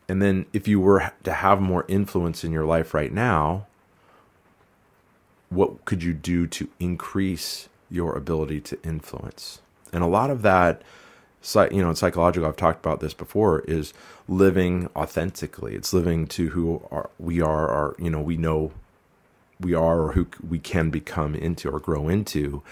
And 0.09 0.21
then 0.21 0.47
if 0.53 0.69
you 0.69 0.81
were 0.81 1.13
to 1.23 1.33
have 1.33 1.61
more 1.61 1.85
influence 1.89 2.45
in 2.45 2.53
your 2.53 2.67
life 2.67 2.93
right 2.93 3.13
now 3.13 3.67
what 5.51 5.85
could 5.85 6.03
you 6.03 6.15
do 6.15 6.47
to 6.47 6.69
increase 6.81 7.69
your 7.91 8.17
ability 8.17 8.61
to 8.61 8.79
influence? 8.83 9.61
And 9.93 10.03
a 10.03 10.07
lot 10.07 10.31
of 10.31 10.43
that 10.43 10.83
you 11.73 11.83
know 11.83 11.91
in 11.91 11.97
psychological 11.97 12.49
i've 12.49 12.55
talked 12.57 12.85
about 12.85 13.01
this 13.01 13.15
before 13.15 13.61
is 13.63 13.93
living 14.29 14.89
authentically. 14.97 15.75
It's 15.75 15.93
living 15.93 16.27
to 16.29 16.51
who 16.51 16.87
are, 16.91 17.11
we 17.19 17.41
are 17.41 17.69
our 17.69 17.97
you 17.99 18.11
know 18.11 18.21
we 18.21 18.37
know 18.37 18.73
we 19.63 19.75
are 19.75 20.01
or 20.03 20.13
who 20.13 20.27
we 20.47 20.59
can 20.59 20.91
become 20.91 21.35
into 21.35 21.71
or 21.71 21.81
grow 21.81 22.09
into 22.09 22.63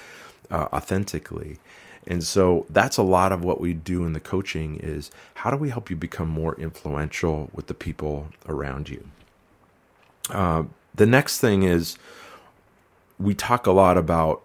uh, 0.50 0.68
authentically. 0.72 1.58
And 2.06 2.24
so 2.24 2.66
that's 2.70 2.96
a 2.96 3.02
lot 3.02 3.30
of 3.32 3.44
what 3.44 3.60
we 3.60 3.74
do 3.74 4.04
in 4.04 4.12
the 4.14 4.20
coaching 4.20 4.78
is 4.78 5.10
how 5.34 5.50
do 5.50 5.56
we 5.56 5.70
help 5.70 5.90
you 5.90 5.96
become 5.96 6.28
more 6.28 6.54
influential 6.56 7.50
with 7.52 7.66
the 7.66 7.74
people 7.74 8.28
around 8.48 8.88
you? 8.88 9.08
Uh, 10.30 10.64
the 10.94 11.06
next 11.06 11.38
thing 11.38 11.62
is 11.62 11.96
we 13.18 13.34
talk 13.34 13.66
a 13.66 13.72
lot 13.72 13.98
about 13.98 14.42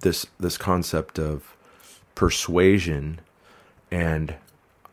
this 0.00 0.26
this 0.38 0.56
concept 0.56 1.18
of 1.18 1.56
persuasion, 2.14 3.20
and 3.90 4.34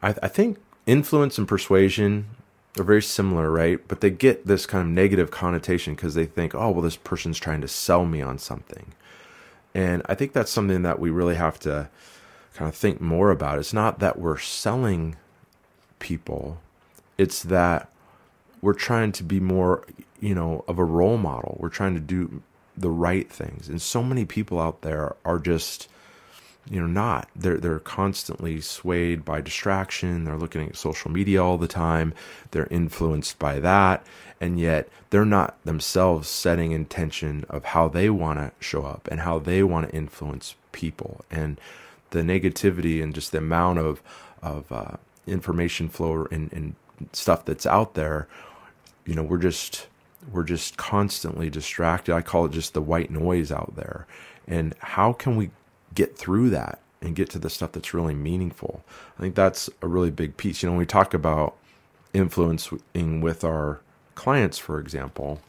I, 0.02 0.16
I 0.24 0.28
think 0.28 0.58
influence 0.86 1.38
and 1.38 1.48
persuasion 1.48 2.28
are 2.80 2.84
very 2.84 3.01
similar, 3.01 3.51
right? 3.51 3.80
But 3.88 4.01
they 4.01 4.10
get 4.10 4.48
this 4.48 4.65
kind 4.65 4.82
of 4.84 4.94
negative 4.94 5.32
connotation 5.32 5.96
because 5.96 6.15
they 6.15 6.25
think, 6.25 6.56
oh, 6.56 6.72
well, 6.72 6.82
this 6.82 6.96
person's 6.96 7.39
trying 7.39 7.62
to 7.62 7.68
sell 7.68 8.06
me 8.06 8.22
on 8.22 8.39
something. 8.39 8.94
And 9.75 10.01
I 10.06 10.15
think 10.15 10.34
that's 10.34 10.51
something 10.51 10.82
that 10.84 11.00
we 11.00 11.10
really 11.10 11.36
have 11.36 11.60
to 11.62 11.89
kind 12.53 12.70
of 12.70 12.75
think 12.75 13.01
more 13.01 13.32
about. 13.32 13.60
It's 13.60 13.74
not 13.74 14.00
that 14.00 14.20
we're 14.20 14.38
selling 14.38 15.15
people, 16.00 16.60
it's 17.18 17.44
that 17.44 17.89
we're 18.62 18.74
trying 18.74 19.12
to 19.13 19.24
be 19.24 19.39
more, 19.39 19.86
you 20.20 20.34
know, 20.34 20.63
of 20.68 20.80
a 20.80 20.84
role 20.84 21.18
model. 21.18 21.58
We're 21.60 21.70
trying 21.70 21.96
to 21.96 22.00
do 22.00 22.42
the 22.77 22.89
right 22.89 23.30
things. 23.30 23.70
And 23.70 23.82
so 23.82 24.01
many 24.01 24.25
people 24.25 24.60
out 24.60 24.82
there 24.82 25.15
are 25.25 25.38
just 25.38 25.89
you 26.70 26.79
know 26.79 26.88
not. 26.88 27.29
They're 27.36 27.58
they're 27.58 27.79
constantly 27.79 28.62
swayed 28.62 29.25
by 29.25 29.41
distraction. 29.41 30.24
They're 30.24 30.38
looking 30.38 30.67
at 30.67 30.75
social 30.77 31.12
media 31.12 31.43
all 31.43 31.58
the 31.58 31.67
time. 31.67 32.13
They're 32.51 32.67
influenced 32.72 33.39
by 33.39 33.60
that. 33.60 34.05
And 34.41 34.60
yet 34.60 34.89
they're 35.10 35.25
not 35.25 35.63
themselves 35.63 36.27
setting 36.27 36.72
intention 36.72 37.46
of 37.50 37.65
how 37.65 37.88
they 37.88 38.10
want 38.10 38.39
to 38.39 38.51
show 38.60 38.84
up 38.84 39.08
and 39.10 39.22
how 39.22 39.39
they 39.39 39.63
want 39.63 39.89
to 39.89 39.96
influence 39.96 40.55
people. 40.72 41.24
And 41.32 41.60
the 42.10 42.22
negativity 42.22 43.01
and 43.01 43.13
just 43.13 43.32
the 43.32 43.38
amount 43.38 43.79
of 43.79 44.01
of 44.41 44.72
uh, 44.72 44.98
information 45.25 45.88
flow 45.89 46.27
and, 46.32 46.51
and 46.51 46.75
stuff 47.13 47.46
that's 47.46 47.65
out 47.65 47.96
there 47.96 48.27
you 49.05 49.15
know 49.15 49.24
we're 49.24 49.38
just 49.38 49.88
we're 50.32 50.43
just 50.43 50.77
constantly 50.77 51.50
distracted. 51.50 52.13
I 52.13 52.22
call 52.22 52.46
it 52.46 52.51
just 52.51 52.74
the 52.74 52.82
white 52.82 53.12
noise 53.12 53.51
out 53.51 53.74
there. 53.75 54.08
And 54.48 54.74
how 54.79 55.13
can 55.13 55.36
we 55.36 55.51
get 55.93 56.17
through 56.17 56.50
that 56.51 56.79
and 57.01 57.15
get 57.15 57.29
to 57.31 57.39
the 57.39 57.50
stuff 57.50 57.71
that's 57.71 57.93
really 57.93 58.13
meaningful? 58.13 58.83
I 59.17 59.21
think 59.21 59.35
that's 59.35 59.69
a 59.81 59.88
really 59.88 60.12
big 60.12 60.38
piece. 60.38 60.62
You 60.62 60.67
know, 60.67 60.73
when 60.73 60.79
we 60.79 60.85
talk 60.85 61.13
about 61.13 61.55
influencing 62.13 63.21
with 63.21 63.43
our 63.43 63.79
clients, 64.15 64.57
for 64.57 64.79
example, 64.79 65.41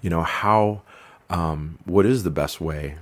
you 0.00 0.10
know, 0.10 0.22
how, 0.22 0.82
um, 1.30 1.78
what 1.84 2.06
is 2.06 2.22
the 2.22 2.30
best 2.30 2.60
way 2.60 2.96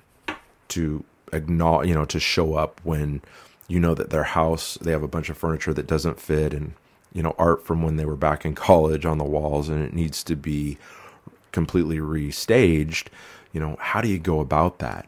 to 0.69 1.05
acknowledge, 1.33 1.89
you 1.89 1.95
know, 1.95 2.05
to 2.07 2.21
show 2.21 2.55
up 2.55 2.81
when 2.85 3.21
you 3.69 3.81
know 3.81 3.95
that 3.95 4.11
their 4.11 4.25
house, 4.25 4.79
they 4.81 4.91
have 4.91 5.03
a 5.03 5.09
bunch 5.09 5.29
of 5.31 5.39
furniture 5.39 5.73
that 5.75 5.87
doesn't 5.87 6.21
fit 6.21 6.53
and 6.53 6.75
you 7.15 7.23
know 7.23 7.35
art 7.39 7.65
from 7.65 7.81
when 7.81 7.97
they 7.97 8.05
were 8.05 8.17
back 8.17 8.45
in 8.45 8.55
college 8.55 9.07
on 9.07 9.17
the 9.17 9.25
walls 9.25 9.71
and 9.71 9.83
it 9.83 9.95
needs 9.95 10.23
to 10.23 10.37
be 10.37 10.77
completely 11.53 11.99
restaged 11.99 13.07
you 13.53 13.61
know 13.61 13.77
how 13.79 14.03
do 14.03 14.09
you 14.09 14.19
go 14.19 14.41
about 14.41 14.81
that 14.81 15.07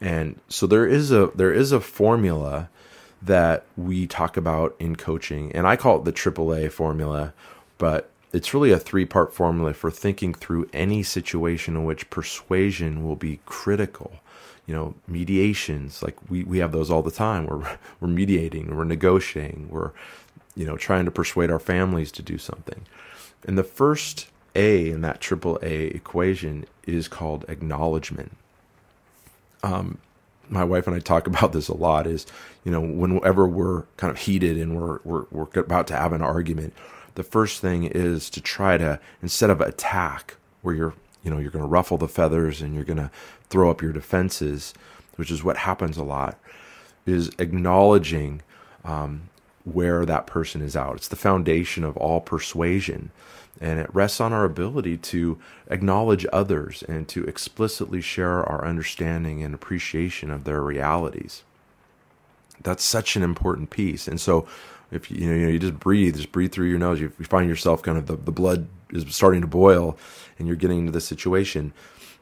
and 0.00 0.38
so 0.48 0.66
there 0.66 0.86
is 0.86 1.10
a 1.10 1.30
there 1.34 1.52
is 1.52 1.72
a 1.72 1.80
formula 1.80 2.68
that 3.22 3.64
we 3.76 4.06
talk 4.06 4.36
about 4.36 4.76
in 4.78 4.96
coaching 4.96 5.50
and 5.52 5.66
i 5.66 5.76
call 5.76 5.98
it 5.98 6.04
the 6.04 6.12
aaa 6.12 6.70
formula 6.70 7.32
but 7.78 8.10
it's 8.32 8.52
really 8.52 8.72
a 8.72 8.78
three 8.78 9.06
part 9.06 9.34
formula 9.34 9.72
for 9.72 9.90
thinking 9.90 10.34
through 10.34 10.68
any 10.72 11.02
situation 11.02 11.76
in 11.76 11.84
which 11.84 12.10
persuasion 12.10 13.04
will 13.04 13.16
be 13.16 13.40
critical 13.46 14.20
you 14.66 14.74
know 14.74 14.94
mediations 15.08 16.02
like 16.02 16.16
we, 16.28 16.44
we 16.44 16.58
have 16.58 16.72
those 16.72 16.90
all 16.90 17.02
the 17.02 17.10
time 17.10 17.46
we're 17.46 17.78
we're 18.00 18.08
mediating 18.08 18.76
we're 18.76 18.84
negotiating 18.84 19.68
we're 19.70 19.92
you 20.56 20.66
know, 20.66 20.76
trying 20.76 21.04
to 21.04 21.10
persuade 21.10 21.50
our 21.50 21.60
families 21.60 22.10
to 22.12 22.22
do 22.22 22.38
something. 22.38 22.86
And 23.46 23.56
the 23.56 23.62
first 23.62 24.28
A 24.56 24.90
in 24.90 25.02
that 25.02 25.20
triple 25.20 25.60
A 25.62 25.84
equation 25.88 26.64
is 26.86 27.06
called 27.06 27.44
acknowledgement. 27.46 28.36
Um, 29.62 29.98
my 30.48 30.64
wife 30.64 30.86
and 30.86 30.94
I 30.94 31.00
talk 31.00 31.26
about 31.26 31.52
this 31.52 31.68
a 31.68 31.76
lot. 31.76 32.06
Is 32.06 32.26
you 32.64 32.72
know, 32.72 32.80
whenever 32.80 33.46
we're 33.46 33.82
kind 33.96 34.10
of 34.10 34.18
heated 34.18 34.56
and 34.58 34.76
we're 34.80 35.00
we're 35.04 35.26
we're 35.30 35.60
about 35.60 35.86
to 35.88 35.96
have 35.96 36.12
an 36.12 36.22
argument, 36.22 36.74
the 37.14 37.22
first 37.22 37.60
thing 37.60 37.84
is 37.84 38.30
to 38.30 38.40
try 38.40 38.76
to 38.78 39.00
instead 39.22 39.50
of 39.50 39.60
attack, 39.60 40.36
where 40.62 40.74
you're 40.74 40.94
you 41.22 41.30
know 41.30 41.38
you're 41.38 41.50
going 41.50 41.64
to 41.64 41.68
ruffle 41.68 41.98
the 41.98 42.08
feathers 42.08 42.62
and 42.62 42.74
you're 42.74 42.84
going 42.84 42.96
to 42.98 43.10
throw 43.48 43.70
up 43.70 43.82
your 43.82 43.92
defenses, 43.92 44.74
which 45.16 45.30
is 45.30 45.42
what 45.42 45.58
happens 45.58 45.96
a 45.96 46.04
lot, 46.04 46.38
is 47.06 47.30
acknowledging 47.38 48.42
um, 48.84 49.28
where 49.66 50.06
that 50.06 50.26
person 50.26 50.62
is 50.62 50.76
out. 50.76 50.94
It's 50.94 51.08
the 51.08 51.16
foundation 51.16 51.82
of 51.82 51.96
all 51.96 52.20
persuasion. 52.20 53.10
And 53.60 53.80
it 53.80 53.92
rests 53.92 54.20
on 54.20 54.32
our 54.32 54.44
ability 54.44 54.98
to 54.98 55.38
acknowledge 55.68 56.24
others 56.32 56.84
and 56.88 57.08
to 57.08 57.24
explicitly 57.24 58.00
share 58.00 58.44
our 58.44 58.64
understanding 58.64 59.42
and 59.42 59.54
appreciation 59.54 60.30
of 60.30 60.44
their 60.44 60.62
realities. 60.62 61.42
That's 62.62 62.84
such 62.84 63.16
an 63.16 63.22
important 63.22 63.70
piece. 63.70 64.06
And 64.06 64.20
so, 64.20 64.46
if 64.92 65.10
you, 65.10 65.26
know, 65.26 65.48
you 65.48 65.58
just 65.58 65.80
breathe, 65.80 66.16
just 66.16 66.30
breathe 66.30 66.52
through 66.52 66.68
your 66.68 66.78
nose. 66.78 67.00
You, 67.00 67.12
you 67.18 67.24
find 67.24 67.48
yourself 67.48 67.82
kind 67.82 67.98
of 67.98 68.06
the, 68.06 68.16
the 68.16 68.30
blood 68.30 68.68
is 68.90 69.04
starting 69.14 69.40
to 69.40 69.48
boil, 69.48 69.98
and 70.38 70.46
you're 70.46 70.56
getting 70.56 70.78
into 70.78 70.92
the 70.92 71.00
situation. 71.00 71.72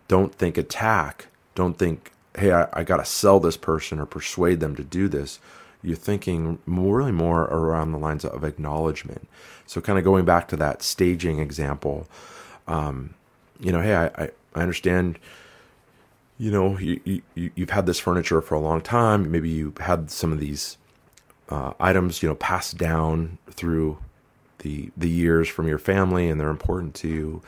Don't 0.09 0.35
think 0.35 0.57
attack. 0.57 1.27
Don't 1.55 1.79
think, 1.79 2.13
hey, 2.39 2.53
I, 2.53 2.69
I 2.73 2.85
got 2.85 2.97
to 2.99 3.05
sell 3.05 3.39
this 3.39 3.59
person 3.59 4.01
or 4.01 4.07
persuade 4.07 4.61
them 4.61 4.77
to 4.77 4.83
do 4.83 5.09
this 5.09 5.41
you're 5.85 5.97
thinking 5.97 6.59
more, 6.67 6.99
really 6.99 7.13
more 7.13 7.43
around 7.43 7.93
the 7.93 7.99
lines 7.99 8.25
of 8.25 8.43
acknowledgement. 8.43 9.29
So, 9.67 9.81
kind 9.81 9.99
of 9.99 10.05
going 10.05 10.25
back 10.25 10.49
to 10.49 10.57
that 10.57 10.83
staging 10.83 11.39
example, 11.39 12.09
um, 12.67 13.15
you 13.61 13.71
know, 13.71 13.81
hey, 13.81 13.95
I, 13.95 14.31
I 14.55 14.61
understand, 14.61 15.19
you 16.39 16.51
know, 16.51 16.79
you, 16.79 17.23
you, 17.35 17.51
you've 17.55 17.71
had 17.71 17.87
this 17.87 18.01
furniture 18.01 18.41
for 18.41 18.55
a 18.55 18.61
long 18.61 18.81
time. 18.81 19.31
Maybe 19.31 19.51
you 19.51 19.75
had 19.81 20.11
some 20.11 20.33
of 20.33 20.41
these 20.41 20.79
uh, 21.49 21.73
items, 21.79 22.23
you 22.23 22.29
know, 22.29 22.35
passed 22.35 22.77
down 22.79 23.39
through 23.51 23.99
the 24.59 24.91
the 24.97 25.09
years 25.09 25.49
from 25.49 25.69
your 25.69 25.79
family, 25.79 26.29
and 26.29 26.41
they're 26.41 26.49
important 26.49 26.95
to 26.97 27.09
you. 27.09 27.43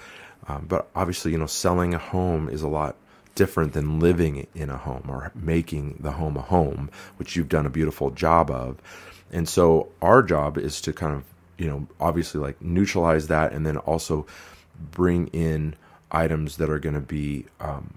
Um, 0.48 0.66
but 0.68 0.88
obviously, 0.94 1.32
you 1.32 1.38
know, 1.38 1.46
selling 1.46 1.94
a 1.94 1.98
home 1.98 2.48
is 2.48 2.62
a 2.62 2.68
lot 2.68 2.96
different 3.36 3.72
than 3.72 4.00
living 4.00 4.48
in 4.54 4.68
a 4.68 4.76
home 4.76 5.04
or 5.08 5.30
making 5.34 5.98
the 6.00 6.12
home 6.12 6.36
a 6.36 6.42
home, 6.42 6.90
which 7.18 7.36
you've 7.36 7.48
done 7.48 7.66
a 7.66 7.70
beautiful 7.70 8.10
job 8.10 8.50
of. 8.50 8.82
And 9.30 9.48
so 9.48 9.88
our 10.02 10.22
job 10.22 10.58
is 10.58 10.80
to 10.80 10.92
kind 10.92 11.14
of, 11.14 11.22
you 11.56 11.68
know, 11.68 11.86
obviously 12.00 12.40
like 12.40 12.60
neutralize 12.60 13.28
that 13.28 13.52
and 13.52 13.64
then 13.64 13.76
also 13.76 14.26
bring 14.90 15.28
in 15.28 15.74
items 16.10 16.56
that 16.56 16.68
are 16.68 16.80
going 16.80 16.94
to 16.94 17.00
be 17.00 17.46
um, 17.60 17.94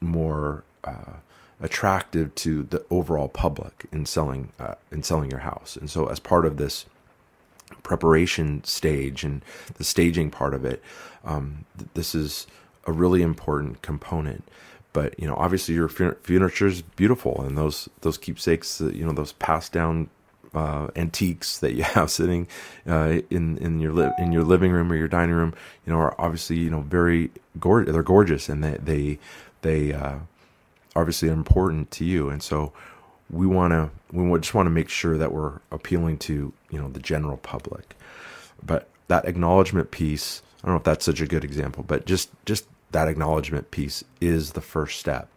more 0.00 0.62
uh, 0.84 1.14
attractive 1.60 2.34
to 2.36 2.62
the 2.64 2.84
overall 2.90 3.28
public 3.28 3.86
in 3.90 4.06
selling 4.06 4.52
uh, 4.60 4.74
in 4.92 5.02
selling 5.02 5.30
your 5.30 5.40
house. 5.40 5.76
And 5.76 5.90
so 5.90 6.06
as 6.06 6.20
part 6.20 6.46
of 6.46 6.56
this 6.56 6.86
preparation 7.82 8.62
stage 8.64 9.24
and 9.24 9.42
the 9.74 9.84
staging 9.84 10.30
part 10.30 10.54
of 10.54 10.64
it, 10.64 10.82
um, 11.24 11.64
th- 11.76 11.90
this 11.94 12.14
is 12.14 12.46
a 12.88 12.92
really 12.92 13.22
important 13.22 13.82
component. 13.82 14.42
But 14.92 15.18
you 15.20 15.28
know, 15.28 15.36
obviously, 15.36 15.74
your 15.74 15.88
furniture 15.88 16.66
is 16.66 16.82
beautiful, 16.82 17.42
and 17.42 17.56
those 17.56 17.88
those 18.00 18.18
keepsakes, 18.18 18.80
uh, 18.80 18.88
you 18.88 19.04
know, 19.04 19.12
those 19.12 19.32
passed 19.32 19.72
down 19.72 20.08
uh, 20.54 20.88
antiques 20.96 21.58
that 21.58 21.74
you 21.74 21.82
have 21.94 22.10
sitting 22.10 22.48
uh, 22.86 23.20
in 23.30 23.58
in 23.58 23.78
your 23.78 23.92
li- 23.92 24.12
in 24.18 24.32
your 24.32 24.42
living 24.42 24.72
room 24.72 24.90
or 24.90 24.96
your 24.96 25.06
dining 25.06 25.34
room, 25.34 25.54
you 25.86 25.92
know, 25.92 25.98
are 25.98 26.14
obviously 26.18 26.56
you 26.56 26.70
know 26.70 26.80
very 26.80 27.30
gorgeous. 27.60 27.92
They're 27.92 28.02
gorgeous, 28.02 28.48
and 28.48 28.64
they 28.64 28.78
they 28.82 29.18
they 29.60 29.92
uh, 29.92 30.18
obviously 30.96 31.28
are 31.28 31.32
important 31.32 31.90
to 31.92 32.04
you. 32.04 32.30
And 32.30 32.42
so 32.42 32.72
we 33.30 33.46
want 33.46 33.72
to 33.72 33.90
we 34.10 34.38
just 34.40 34.54
want 34.54 34.66
to 34.66 34.70
make 34.70 34.88
sure 34.88 35.18
that 35.18 35.32
we're 35.32 35.60
appealing 35.70 36.18
to 36.18 36.52
you 36.70 36.78
know 36.78 36.88
the 36.88 37.00
general 37.00 37.36
public. 37.36 37.94
But 38.64 38.88
that 39.08 39.26
acknowledgement 39.26 39.90
piece, 39.90 40.42
I 40.62 40.66
don't 40.66 40.74
know 40.74 40.78
if 40.78 40.84
that's 40.84 41.04
such 41.04 41.20
a 41.20 41.26
good 41.26 41.44
example, 41.44 41.84
but 41.86 42.06
just 42.06 42.30
just 42.46 42.66
that 42.92 43.08
acknowledgement 43.08 43.70
piece 43.70 44.04
is 44.20 44.52
the 44.52 44.60
first 44.60 44.98
step. 44.98 45.28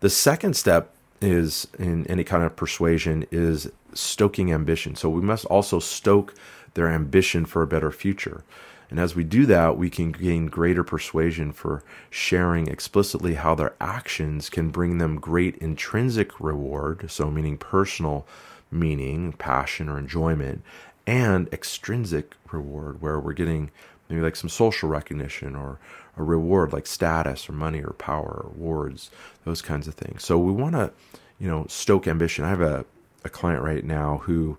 The 0.00 0.10
second 0.10 0.54
step 0.54 0.90
is 1.20 1.68
in 1.78 2.06
any 2.08 2.24
kind 2.24 2.42
of 2.42 2.56
persuasion 2.56 3.26
is 3.30 3.70
stoking 3.94 4.52
ambition. 4.52 4.96
So 4.96 5.08
we 5.08 5.22
must 5.22 5.44
also 5.46 5.78
stoke 5.78 6.34
their 6.74 6.88
ambition 6.88 7.44
for 7.44 7.62
a 7.62 7.66
better 7.66 7.92
future. 7.92 8.44
And 8.90 9.00
as 9.00 9.14
we 9.14 9.24
do 9.24 9.46
that, 9.46 9.78
we 9.78 9.88
can 9.88 10.12
gain 10.12 10.48
greater 10.48 10.84
persuasion 10.84 11.52
for 11.52 11.82
sharing 12.10 12.68
explicitly 12.68 13.34
how 13.34 13.54
their 13.54 13.74
actions 13.80 14.50
can 14.50 14.70
bring 14.70 14.98
them 14.98 15.18
great 15.18 15.56
intrinsic 15.56 16.38
reward, 16.38 17.10
so 17.10 17.30
meaning 17.30 17.56
personal 17.56 18.26
meaning, 18.70 19.32
passion, 19.32 19.88
or 19.88 19.98
enjoyment, 19.98 20.62
and 21.06 21.48
extrinsic 21.52 22.34
reward, 22.50 23.00
where 23.00 23.20
we're 23.20 23.32
getting 23.32 23.70
maybe 24.08 24.22
like 24.22 24.36
some 24.36 24.48
social 24.48 24.88
recognition 24.88 25.54
or 25.54 25.78
a 26.16 26.22
reward 26.22 26.72
like 26.72 26.86
status 26.86 27.48
or 27.48 27.52
money 27.52 27.82
or 27.82 27.92
power 27.92 28.44
or 28.44 28.50
awards, 28.54 29.10
those 29.44 29.62
kinds 29.62 29.88
of 29.88 29.94
things. 29.94 30.24
So 30.24 30.38
we 30.38 30.52
want 30.52 30.74
to, 30.74 30.92
you 31.38 31.48
know, 31.48 31.66
stoke 31.68 32.06
ambition. 32.06 32.44
I 32.44 32.50
have 32.50 32.60
a, 32.60 32.84
a 33.24 33.28
client 33.28 33.62
right 33.62 33.84
now 33.84 34.18
who 34.24 34.58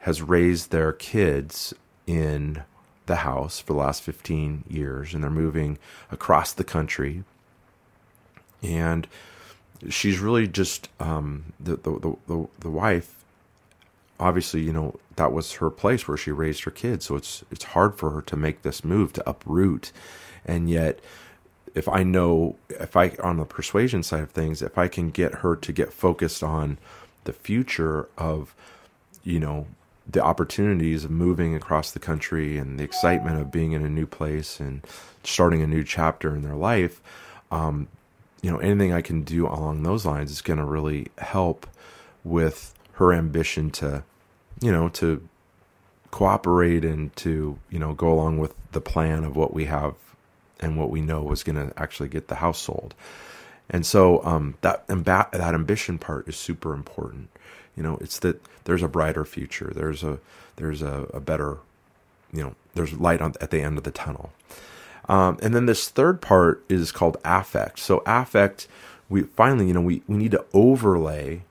has 0.00 0.22
raised 0.22 0.70
their 0.70 0.92
kids 0.92 1.74
in 2.06 2.62
the 3.06 3.16
house 3.16 3.60
for 3.60 3.74
the 3.74 3.78
last 3.78 4.02
15 4.02 4.64
years 4.68 5.12
and 5.12 5.22
they're 5.22 5.30
moving 5.30 5.78
across 6.10 6.52
the 6.52 6.64
country. 6.64 7.24
And 8.62 9.06
she's 9.90 10.18
really 10.18 10.48
just 10.48 10.88
um, 11.00 11.52
the, 11.60 11.76
the, 11.76 12.16
the, 12.26 12.48
the 12.60 12.70
wife 12.70 13.24
obviously, 14.18 14.62
you 14.62 14.72
know, 14.72 14.98
that 15.16 15.32
was 15.32 15.54
her 15.54 15.70
place 15.70 16.06
where 16.08 16.16
she 16.16 16.30
raised 16.30 16.64
her 16.64 16.70
kids. 16.70 17.06
So 17.06 17.16
it's 17.16 17.44
it's 17.50 17.64
hard 17.64 17.96
for 17.96 18.10
her 18.10 18.22
to 18.22 18.36
make 18.36 18.62
this 18.62 18.84
move 18.84 19.12
to 19.14 19.28
uproot. 19.28 19.92
And 20.44 20.68
yet 20.68 21.00
if 21.74 21.88
I 21.88 22.04
know 22.04 22.56
if 22.68 22.96
I 22.96 23.10
on 23.22 23.36
the 23.36 23.44
persuasion 23.44 24.02
side 24.02 24.22
of 24.22 24.30
things, 24.30 24.62
if 24.62 24.78
I 24.78 24.88
can 24.88 25.10
get 25.10 25.36
her 25.36 25.56
to 25.56 25.72
get 25.72 25.92
focused 25.92 26.42
on 26.42 26.78
the 27.24 27.32
future 27.32 28.08
of, 28.16 28.54
you 29.24 29.40
know, 29.40 29.66
the 30.08 30.22
opportunities 30.22 31.04
of 31.04 31.10
moving 31.10 31.54
across 31.54 31.90
the 31.90 31.98
country 31.98 32.58
and 32.58 32.78
the 32.78 32.84
excitement 32.84 33.40
of 33.40 33.50
being 33.50 33.72
in 33.72 33.84
a 33.84 33.88
new 33.88 34.06
place 34.06 34.60
and 34.60 34.86
starting 35.24 35.62
a 35.62 35.66
new 35.66 35.82
chapter 35.82 36.34
in 36.34 36.42
their 36.42 36.54
life, 36.54 37.00
um, 37.50 37.88
you 38.42 38.50
know, 38.50 38.58
anything 38.58 38.92
I 38.92 39.00
can 39.00 39.22
do 39.22 39.46
along 39.46 39.82
those 39.82 40.04
lines 40.04 40.30
is 40.30 40.42
going 40.42 40.58
to 40.58 40.64
really 40.64 41.08
help 41.18 41.66
with 42.22 42.74
her 42.92 43.12
ambition 43.12 43.70
to, 43.70 44.04
you 44.60 44.70
know, 44.70 44.90
to 44.90 45.26
cooperate 46.10 46.84
and 46.84 47.14
to, 47.16 47.58
you 47.70 47.78
know, 47.78 47.94
go 47.94 48.12
along 48.12 48.38
with 48.38 48.54
the 48.72 48.80
plan 48.80 49.24
of 49.24 49.34
what 49.34 49.54
we 49.54 49.64
have 49.64 49.94
and 50.64 50.76
what 50.76 50.90
we 50.90 51.00
know 51.00 51.22
was 51.22 51.42
going 51.42 51.56
to 51.56 51.72
actually 51.78 52.08
get 52.08 52.28
the 52.28 52.36
house 52.36 52.60
sold. 52.60 52.94
And 53.70 53.86
so 53.86 54.24
um, 54.24 54.56
that 54.62 54.86
that 54.88 55.54
ambition 55.54 55.98
part 55.98 56.28
is 56.28 56.36
super 56.36 56.74
important. 56.74 57.28
You 57.76 57.82
know, 57.82 57.98
it's 58.00 58.18
that 58.20 58.40
there's 58.64 58.82
a 58.82 58.88
brighter 58.88 59.24
future. 59.24 59.72
There's 59.74 60.02
a 60.02 60.18
there's 60.56 60.82
a, 60.82 61.06
a 61.14 61.20
better, 61.20 61.58
you 62.32 62.42
know, 62.42 62.54
there's 62.74 62.92
light 62.94 63.20
on, 63.20 63.34
at 63.40 63.50
the 63.50 63.60
end 63.60 63.78
of 63.78 63.84
the 63.84 63.90
tunnel. 63.90 64.32
Um, 65.08 65.38
and 65.42 65.54
then 65.54 65.66
this 65.66 65.88
third 65.88 66.20
part 66.20 66.64
is 66.68 66.92
called 66.92 67.16
affect. 67.24 67.78
So 67.78 68.02
affect, 68.06 68.68
we 69.08 69.22
finally, 69.22 69.66
you 69.66 69.74
know, 69.74 69.80
we, 69.80 70.02
we 70.06 70.16
need 70.16 70.30
to 70.30 70.44
overlay 70.54 71.42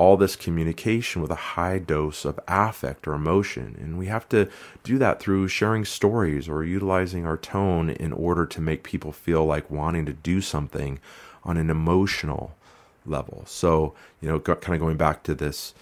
all 0.00 0.16
this 0.16 0.34
communication 0.34 1.20
with 1.20 1.30
a 1.30 1.34
high 1.34 1.78
dose 1.78 2.24
of 2.24 2.40
affect 2.48 3.06
or 3.06 3.12
emotion. 3.12 3.76
And 3.78 3.98
we 3.98 4.06
have 4.06 4.26
to 4.30 4.48
do 4.82 4.96
that 4.96 5.20
through 5.20 5.48
sharing 5.48 5.84
stories 5.84 6.48
or 6.48 6.64
utilizing 6.64 7.26
our 7.26 7.36
tone 7.36 7.90
in 7.90 8.10
order 8.10 8.46
to 8.46 8.62
make 8.62 8.82
people 8.82 9.12
feel 9.12 9.44
like 9.44 9.70
wanting 9.70 10.06
to 10.06 10.14
do 10.14 10.40
something 10.40 11.00
on 11.44 11.58
an 11.58 11.68
emotional 11.68 12.56
level. 13.04 13.42
So, 13.44 13.92
you 14.22 14.28
know, 14.30 14.40
kind 14.40 14.74
of 14.74 14.80
going 14.80 14.96
back 14.96 15.22
to 15.24 15.34
this 15.34 15.74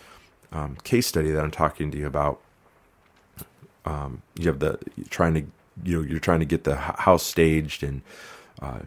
um, 0.51 0.79
case 0.83 1.07
study 1.07 1.31
that 1.31 1.45
I'm 1.45 1.53
talking 1.53 1.93
to 1.93 1.99
you 1.99 2.09
about, 2.09 2.41
um, 3.85 4.23
you 4.37 4.49
have 4.49 4.59
the 4.59 4.81
trying 5.11 5.35
to, 5.35 5.43
you 5.85 5.97
know, 5.97 6.09
you're 6.09 6.19
trying 6.19 6.41
to 6.41 6.45
get 6.45 6.65
the 6.65 6.75
house 6.75 7.23
staged 7.23 7.85
and 7.85 8.03
uh, 8.61 8.81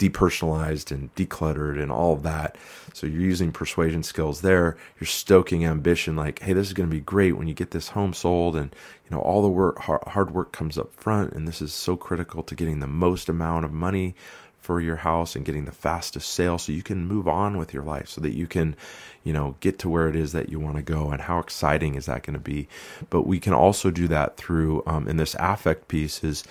depersonalized 0.00 0.90
and 0.90 1.14
decluttered 1.14 1.80
and 1.80 1.92
all 1.92 2.14
of 2.14 2.22
that. 2.22 2.56
So 2.94 3.06
you're 3.06 3.20
using 3.20 3.52
persuasion 3.52 4.02
skills 4.02 4.40
there. 4.40 4.76
You're 4.98 5.06
stoking 5.06 5.64
ambition, 5.64 6.16
like, 6.16 6.40
hey, 6.40 6.54
this 6.54 6.66
is 6.66 6.72
going 6.72 6.88
to 6.88 6.94
be 6.94 7.02
great 7.02 7.36
when 7.36 7.46
you 7.46 7.54
get 7.54 7.70
this 7.70 7.88
home 7.88 8.14
sold, 8.14 8.56
and 8.56 8.74
you 9.04 9.14
know 9.14 9.22
all 9.22 9.42
the 9.42 9.48
work, 9.48 9.78
hard 9.78 10.32
work 10.32 10.50
comes 10.50 10.78
up 10.78 10.92
front, 10.94 11.34
and 11.34 11.46
this 11.46 11.62
is 11.62 11.72
so 11.72 11.96
critical 11.96 12.42
to 12.42 12.54
getting 12.54 12.80
the 12.80 12.88
most 12.88 13.28
amount 13.28 13.64
of 13.64 13.72
money 13.72 14.16
for 14.58 14.80
your 14.80 14.96
house 14.96 15.36
and 15.36 15.44
getting 15.44 15.64
the 15.64 15.72
fastest 15.72 16.32
sale 16.32 16.58
so 16.58 16.72
you 16.72 16.82
can 16.82 17.06
move 17.06 17.26
on 17.26 17.56
with 17.56 17.72
your 17.72 17.82
life 17.82 18.08
so 18.08 18.20
that 18.20 18.34
you 18.34 18.46
can 18.46 18.76
you 19.24 19.32
know 19.32 19.56
get 19.60 19.78
to 19.78 19.88
where 19.88 20.06
it 20.06 20.14
is 20.14 20.32
that 20.32 20.50
you 20.50 20.60
want 20.60 20.76
to 20.76 20.82
go 20.82 21.10
and 21.10 21.22
how 21.22 21.38
exciting 21.38 21.94
is 21.94 22.04
that 22.04 22.22
going 22.22 22.34
to 22.34 22.38
be 22.38 22.68
but 23.08 23.22
we 23.22 23.40
can 23.40 23.54
also 23.54 23.90
do 23.90 24.06
that 24.06 24.36
through 24.36 24.82
um, 24.86 25.08
in 25.08 25.16
this 25.16 25.34
affect 25.38 25.88
piece 25.88 26.22
is 26.22 26.44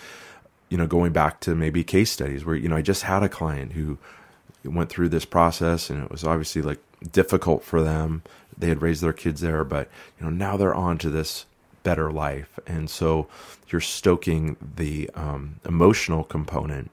you 0.70 0.78
know, 0.78 0.88
going 0.88 1.12
back 1.12 1.40
to 1.42 1.56
maybe 1.56 1.84
case 1.84 2.12
studies 2.12 2.46
where, 2.46 2.56
you 2.56 2.70
know, 2.70 2.76
I 2.76 2.82
just 2.82 3.04
had 3.04 3.24
a 3.24 3.30
client 3.30 3.74
who 3.74 3.98
went 4.64 4.90
through 4.90 5.10
this 5.10 5.26
process 5.26 5.90
and 5.90 6.04
it 6.04 6.12
was 6.12 6.24
obviously 6.24 6.62
like 6.62 6.80
difficult 7.12 7.64
for 7.64 7.82
them. 7.82 8.24
They 8.58 8.68
had 8.70 8.82
raised 8.82 9.02
their 9.02 9.14
kids 9.14 9.42
there, 9.42 9.64
but, 9.64 9.90
you 10.20 10.26
know, 10.26 10.32
now 10.32 10.58
they're 10.58 10.76
on 10.76 10.98
to 11.00 11.10
this 11.10 11.46
better 11.84 12.12
life. 12.12 12.60
And 12.68 12.90
so 12.90 13.28
you're 13.70 13.82
stoking 13.82 14.58
the 14.76 15.10
um, 15.16 15.60
emotional 15.66 16.24
component 16.24 16.92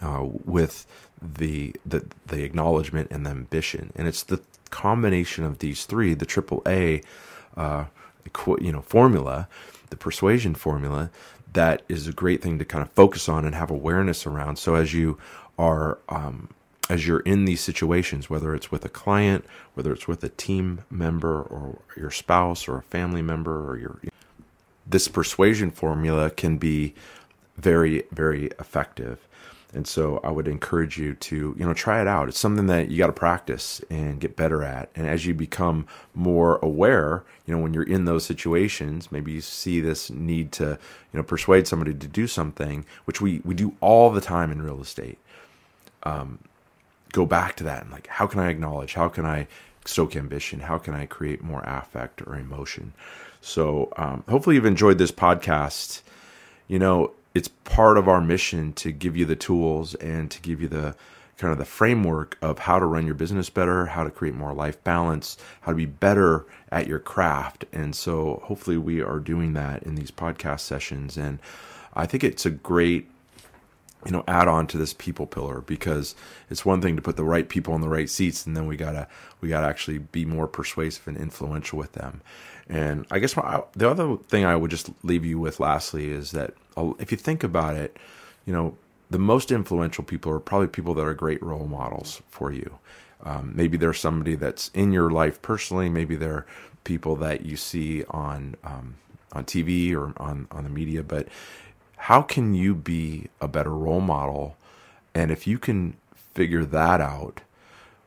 uh, 0.00 0.24
with 0.44 0.86
the, 1.20 1.74
the 1.84 2.06
the 2.26 2.44
acknowledgement 2.44 3.08
and 3.10 3.26
the 3.26 3.30
ambition, 3.30 3.92
and 3.96 4.06
it's 4.06 4.22
the 4.22 4.40
combination 4.70 5.44
of 5.44 5.58
these 5.58 5.84
three, 5.84 6.14
the 6.14 6.26
triple 6.26 6.62
A, 6.66 7.02
uh, 7.56 7.86
you 8.60 8.72
know, 8.72 8.82
formula, 8.82 9.48
the 9.90 9.96
persuasion 9.96 10.54
formula, 10.54 11.10
that 11.52 11.82
is 11.88 12.06
a 12.06 12.12
great 12.12 12.42
thing 12.42 12.58
to 12.58 12.64
kind 12.64 12.82
of 12.82 12.90
focus 12.92 13.28
on 13.28 13.44
and 13.44 13.54
have 13.54 13.70
awareness 13.70 14.26
around. 14.26 14.56
So 14.56 14.74
as 14.74 14.92
you 14.94 15.18
are 15.58 15.98
um, 16.08 16.50
as 16.90 17.06
you're 17.06 17.20
in 17.20 17.44
these 17.44 17.60
situations, 17.60 18.30
whether 18.30 18.54
it's 18.54 18.70
with 18.70 18.84
a 18.84 18.88
client, 18.88 19.44
whether 19.74 19.92
it's 19.92 20.08
with 20.08 20.24
a 20.24 20.30
team 20.30 20.84
member 20.90 21.42
or 21.42 21.82
your 21.96 22.10
spouse 22.10 22.66
or 22.66 22.78
a 22.78 22.82
family 22.82 23.22
member 23.22 23.68
or 23.68 23.76
your 23.76 24.00
this 24.86 25.08
persuasion 25.08 25.70
formula 25.70 26.30
can 26.30 26.56
be 26.56 26.94
very 27.56 28.04
very 28.12 28.46
effective. 28.58 29.27
And 29.74 29.86
so 29.86 30.18
I 30.24 30.30
would 30.30 30.48
encourage 30.48 30.96
you 30.96 31.14
to, 31.14 31.54
you 31.58 31.66
know, 31.66 31.74
try 31.74 32.00
it 32.00 32.06
out. 32.06 32.28
It's 32.28 32.38
something 32.38 32.68
that 32.68 32.90
you 32.90 32.96
got 32.96 33.08
to 33.08 33.12
practice 33.12 33.82
and 33.90 34.18
get 34.18 34.34
better 34.34 34.62
at. 34.62 34.88
And 34.94 35.06
as 35.06 35.26
you 35.26 35.34
become 35.34 35.86
more 36.14 36.58
aware, 36.62 37.22
you 37.44 37.54
know, 37.54 37.62
when 37.62 37.74
you're 37.74 37.82
in 37.82 38.06
those 38.06 38.24
situations, 38.24 39.12
maybe 39.12 39.32
you 39.32 39.42
see 39.42 39.80
this 39.80 40.08
need 40.08 40.52
to, 40.52 40.78
you 41.12 41.16
know, 41.18 41.22
persuade 41.22 41.66
somebody 41.66 41.92
to 41.92 42.06
do 42.06 42.26
something, 42.26 42.86
which 43.04 43.20
we, 43.20 43.42
we 43.44 43.54
do 43.54 43.74
all 43.80 44.10
the 44.10 44.22
time 44.22 44.50
in 44.50 44.62
real 44.62 44.80
estate. 44.80 45.18
Um, 46.02 46.38
go 47.12 47.26
back 47.26 47.56
to 47.56 47.64
that 47.64 47.82
and 47.82 47.92
like, 47.92 48.06
how 48.06 48.26
can 48.26 48.40
I 48.40 48.48
acknowledge? 48.48 48.94
How 48.94 49.08
can 49.08 49.26
I 49.26 49.48
stoke 49.84 50.16
ambition? 50.16 50.60
How 50.60 50.78
can 50.78 50.94
I 50.94 51.04
create 51.04 51.42
more 51.42 51.62
affect 51.66 52.22
or 52.22 52.36
emotion? 52.36 52.94
So 53.42 53.92
um, 53.96 54.24
hopefully 54.28 54.56
you've 54.56 54.64
enjoyed 54.64 54.96
this 54.96 55.12
podcast. 55.12 56.00
You 56.68 56.78
know, 56.78 57.12
it's 57.38 57.48
part 57.48 57.96
of 57.96 58.08
our 58.08 58.20
mission 58.20 58.72
to 58.72 58.90
give 58.90 59.16
you 59.16 59.24
the 59.24 59.36
tools 59.36 59.94
and 59.96 60.28
to 60.32 60.40
give 60.40 60.60
you 60.60 60.66
the 60.66 60.96
kind 61.36 61.52
of 61.52 61.58
the 61.58 61.64
framework 61.64 62.36
of 62.42 62.58
how 62.58 62.80
to 62.80 62.84
run 62.84 63.06
your 63.06 63.14
business 63.14 63.48
better, 63.48 63.86
how 63.86 64.02
to 64.02 64.10
create 64.10 64.34
more 64.34 64.52
life 64.52 64.82
balance, 64.82 65.36
how 65.60 65.70
to 65.70 65.76
be 65.76 65.86
better 65.86 66.44
at 66.72 66.88
your 66.88 66.98
craft. 66.98 67.64
And 67.72 67.94
so 67.94 68.42
hopefully 68.44 68.76
we 68.76 69.00
are 69.00 69.20
doing 69.20 69.52
that 69.52 69.84
in 69.84 69.94
these 69.94 70.10
podcast 70.10 70.60
sessions 70.60 71.16
and 71.16 71.38
I 71.94 72.06
think 72.06 72.24
it's 72.24 72.44
a 72.44 72.50
great 72.50 73.08
you 74.04 74.12
know 74.12 74.24
add 74.28 74.48
on 74.48 74.66
to 74.68 74.78
this 74.78 74.94
people 74.94 75.26
pillar 75.26 75.60
because 75.60 76.14
it's 76.50 76.64
one 76.64 76.80
thing 76.80 76.94
to 76.96 77.02
put 77.02 77.16
the 77.16 77.24
right 77.24 77.48
people 77.48 77.74
in 77.74 77.80
the 77.80 77.88
right 77.88 78.08
seats 78.08 78.46
and 78.46 78.56
then 78.56 78.66
we 78.66 78.76
got 78.76 78.92
to 78.92 79.08
we 79.40 79.48
got 79.48 79.60
to 79.60 79.66
actually 79.66 79.98
be 79.98 80.24
more 80.24 80.46
persuasive 80.46 81.06
and 81.06 81.16
influential 81.16 81.78
with 81.78 81.92
them. 81.92 82.20
And 82.68 83.06
I 83.10 83.18
guess 83.18 83.36
my, 83.36 83.62
the 83.74 83.88
other 83.88 84.16
thing 84.28 84.44
I 84.44 84.54
would 84.54 84.70
just 84.70 84.90
leave 85.02 85.24
you 85.24 85.38
with 85.38 85.58
lastly 85.58 86.10
is 86.10 86.32
that 86.32 86.54
if 86.98 87.10
you 87.12 87.18
think 87.18 87.42
about 87.44 87.76
it, 87.76 87.96
you 88.46 88.52
know, 88.52 88.76
the 89.10 89.18
most 89.18 89.50
influential 89.50 90.04
people 90.04 90.32
are 90.32 90.40
probably 90.40 90.68
people 90.68 90.94
that 90.94 91.04
are 91.06 91.14
great 91.14 91.42
role 91.42 91.66
models 91.66 92.22
for 92.28 92.52
you. 92.52 92.78
Um, 93.24 93.52
maybe 93.54 93.76
there's 93.76 93.98
somebody 93.98 94.34
that's 94.34 94.68
in 94.74 94.92
your 94.92 95.10
life 95.10 95.42
personally. 95.42 95.88
Maybe 95.88 96.16
they're 96.16 96.46
people 96.84 97.16
that 97.16 97.44
you 97.44 97.56
see 97.56 98.04
on 98.10 98.56
um, 98.64 98.96
on 99.32 99.44
TV 99.44 99.94
or 99.94 100.12
on 100.16 100.46
on 100.50 100.64
the 100.64 100.70
media. 100.70 101.02
But 101.02 101.28
how 101.96 102.22
can 102.22 102.54
you 102.54 102.74
be 102.74 103.28
a 103.40 103.48
better 103.48 103.74
role 103.74 104.00
model? 104.00 104.56
And 105.14 105.30
if 105.30 105.46
you 105.46 105.58
can 105.58 105.96
figure 106.34 106.64
that 106.64 107.00
out, 107.00 107.40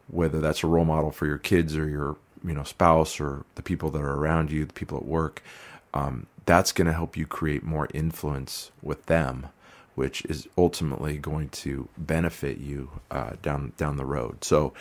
whether 0.07 0.39
that's 0.39 0.63
a 0.63 0.67
role 0.67 0.85
model 0.85 1.11
for 1.11 1.25
your 1.25 1.37
kids 1.37 1.75
or 1.75 1.87
your 1.89 2.17
you 2.45 2.53
know 2.53 2.63
spouse 2.63 3.19
or 3.19 3.45
the 3.55 3.61
people 3.61 3.89
that 3.91 4.01
are 4.01 4.15
around 4.15 4.51
you, 4.51 4.65
the 4.65 4.73
people 4.73 4.97
at 4.97 5.05
work, 5.05 5.43
um, 5.93 6.27
that's 6.45 6.71
going 6.71 6.87
to 6.87 6.93
help 6.93 7.17
you 7.17 7.27
create 7.27 7.63
more 7.63 7.87
influence 7.93 8.71
with 8.81 9.05
them, 9.07 9.47
which 9.95 10.25
is 10.25 10.47
ultimately 10.57 11.17
going 11.17 11.49
to 11.49 11.89
benefit 11.97 12.59
you 12.59 12.91
uh, 13.11 13.31
down 13.41 13.73
down 13.77 13.97
the 13.97 14.05
road. 14.05 14.43
So, 14.43 14.73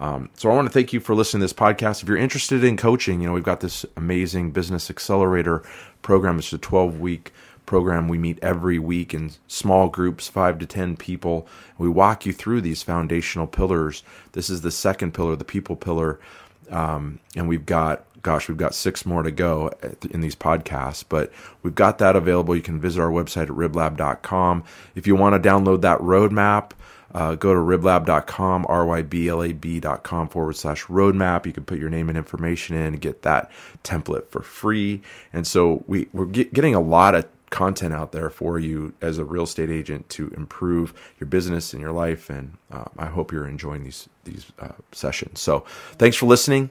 um, 0.00 0.30
so 0.34 0.50
I 0.50 0.54
want 0.54 0.68
to 0.68 0.72
thank 0.74 0.92
you 0.92 1.00
for 1.00 1.14
listening 1.14 1.40
to 1.40 1.44
this 1.44 1.54
podcast. 1.54 2.02
If 2.02 2.08
you're 2.08 2.18
interested 2.18 2.64
in 2.64 2.76
coaching, 2.76 3.20
you 3.22 3.28
know 3.28 3.34
we've 3.34 3.44
got 3.44 3.60
this 3.60 3.86
amazing 3.96 4.52
business 4.52 4.90
accelerator 4.90 5.64
program. 6.02 6.38
It's 6.38 6.52
a 6.52 6.58
12 6.58 7.00
week 7.00 7.32
program. 7.66 8.08
We 8.08 8.18
meet 8.18 8.38
every 8.42 8.78
week 8.78 9.14
in 9.14 9.32
small 9.48 9.88
groups, 9.88 10.28
five 10.28 10.58
to 10.60 10.66
10 10.66 10.96
people. 10.98 11.48
We 11.78 11.88
walk 11.88 12.26
you 12.26 12.32
through 12.34 12.62
these 12.62 12.82
foundational 12.82 13.46
pillars. 13.48 14.04
This 14.32 14.50
is 14.50 14.62
the 14.62 14.72
second 14.72 15.14
pillar, 15.14 15.36
the 15.36 15.44
people 15.44 15.76
pillar 15.76 16.20
Um, 16.70 17.20
and 17.36 17.48
we've 17.48 17.66
got, 17.66 18.04
gosh, 18.22 18.48
we've 18.48 18.56
got 18.56 18.74
six 18.74 19.06
more 19.06 19.22
to 19.22 19.30
go 19.30 19.70
in 20.10 20.20
these 20.20 20.36
podcasts, 20.36 21.04
but 21.08 21.32
we've 21.62 21.74
got 21.74 21.98
that 21.98 22.16
available. 22.16 22.56
You 22.56 22.62
can 22.62 22.80
visit 22.80 23.00
our 23.00 23.10
website 23.10 23.44
at 23.44 23.48
ryblab.com. 23.48 24.64
If 24.94 25.06
you 25.06 25.14
want 25.16 25.40
to 25.40 25.48
download 25.48 25.82
that 25.82 25.98
roadmap, 26.00 26.72
uh, 27.14 27.34
go 27.34 27.54
to 27.54 27.60
ryblab.com, 27.60 28.66
R-Y-B-L-A-B.com 28.68 30.28
forward 30.28 30.56
slash 30.56 30.84
roadmap. 30.84 31.46
You 31.46 31.52
can 31.52 31.64
put 31.64 31.78
your 31.78 31.88
name 31.88 32.08
and 32.08 32.18
information 32.18 32.76
in 32.76 32.82
and 32.82 33.00
get 33.00 33.22
that 33.22 33.50
template 33.84 34.26
for 34.28 34.42
free. 34.42 35.02
And 35.32 35.46
so 35.46 35.84
we, 35.86 36.08
we're 36.12 36.26
get, 36.26 36.52
getting 36.52 36.74
a 36.74 36.80
lot 36.80 37.14
of 37.14 37.26
content 37.50 37.94
out 37.94 38.12
there 38.12 38.28
for 38.28 38.58
you 38.58 38.92
as 39.00 39.18
a 39.18 39.24
real 39.24 39.44
estate 39.44 39.70
agent 39.70 40.08
to 40.10 40.28
improve 40.36 40.92
your 41.18 41.28
business 41.28 41.72
and 41.72 41.80
your 41.80 41.92
life. 41.92 42.28
And 42.28 42.58
uh, 42.70 42.84
I 42.98 43.06
hope 43.06 43.32
you're 43.32 43.46
enjoying 43.46 43.84
these 43.84 44.08
these 44.24 44.52
uh, 44.58 44.72
sessions. 44.92 45.40
So 45.40 45.60
thanks 45.92 46.16
for 46.16 46.26
listening, 46.26 46.70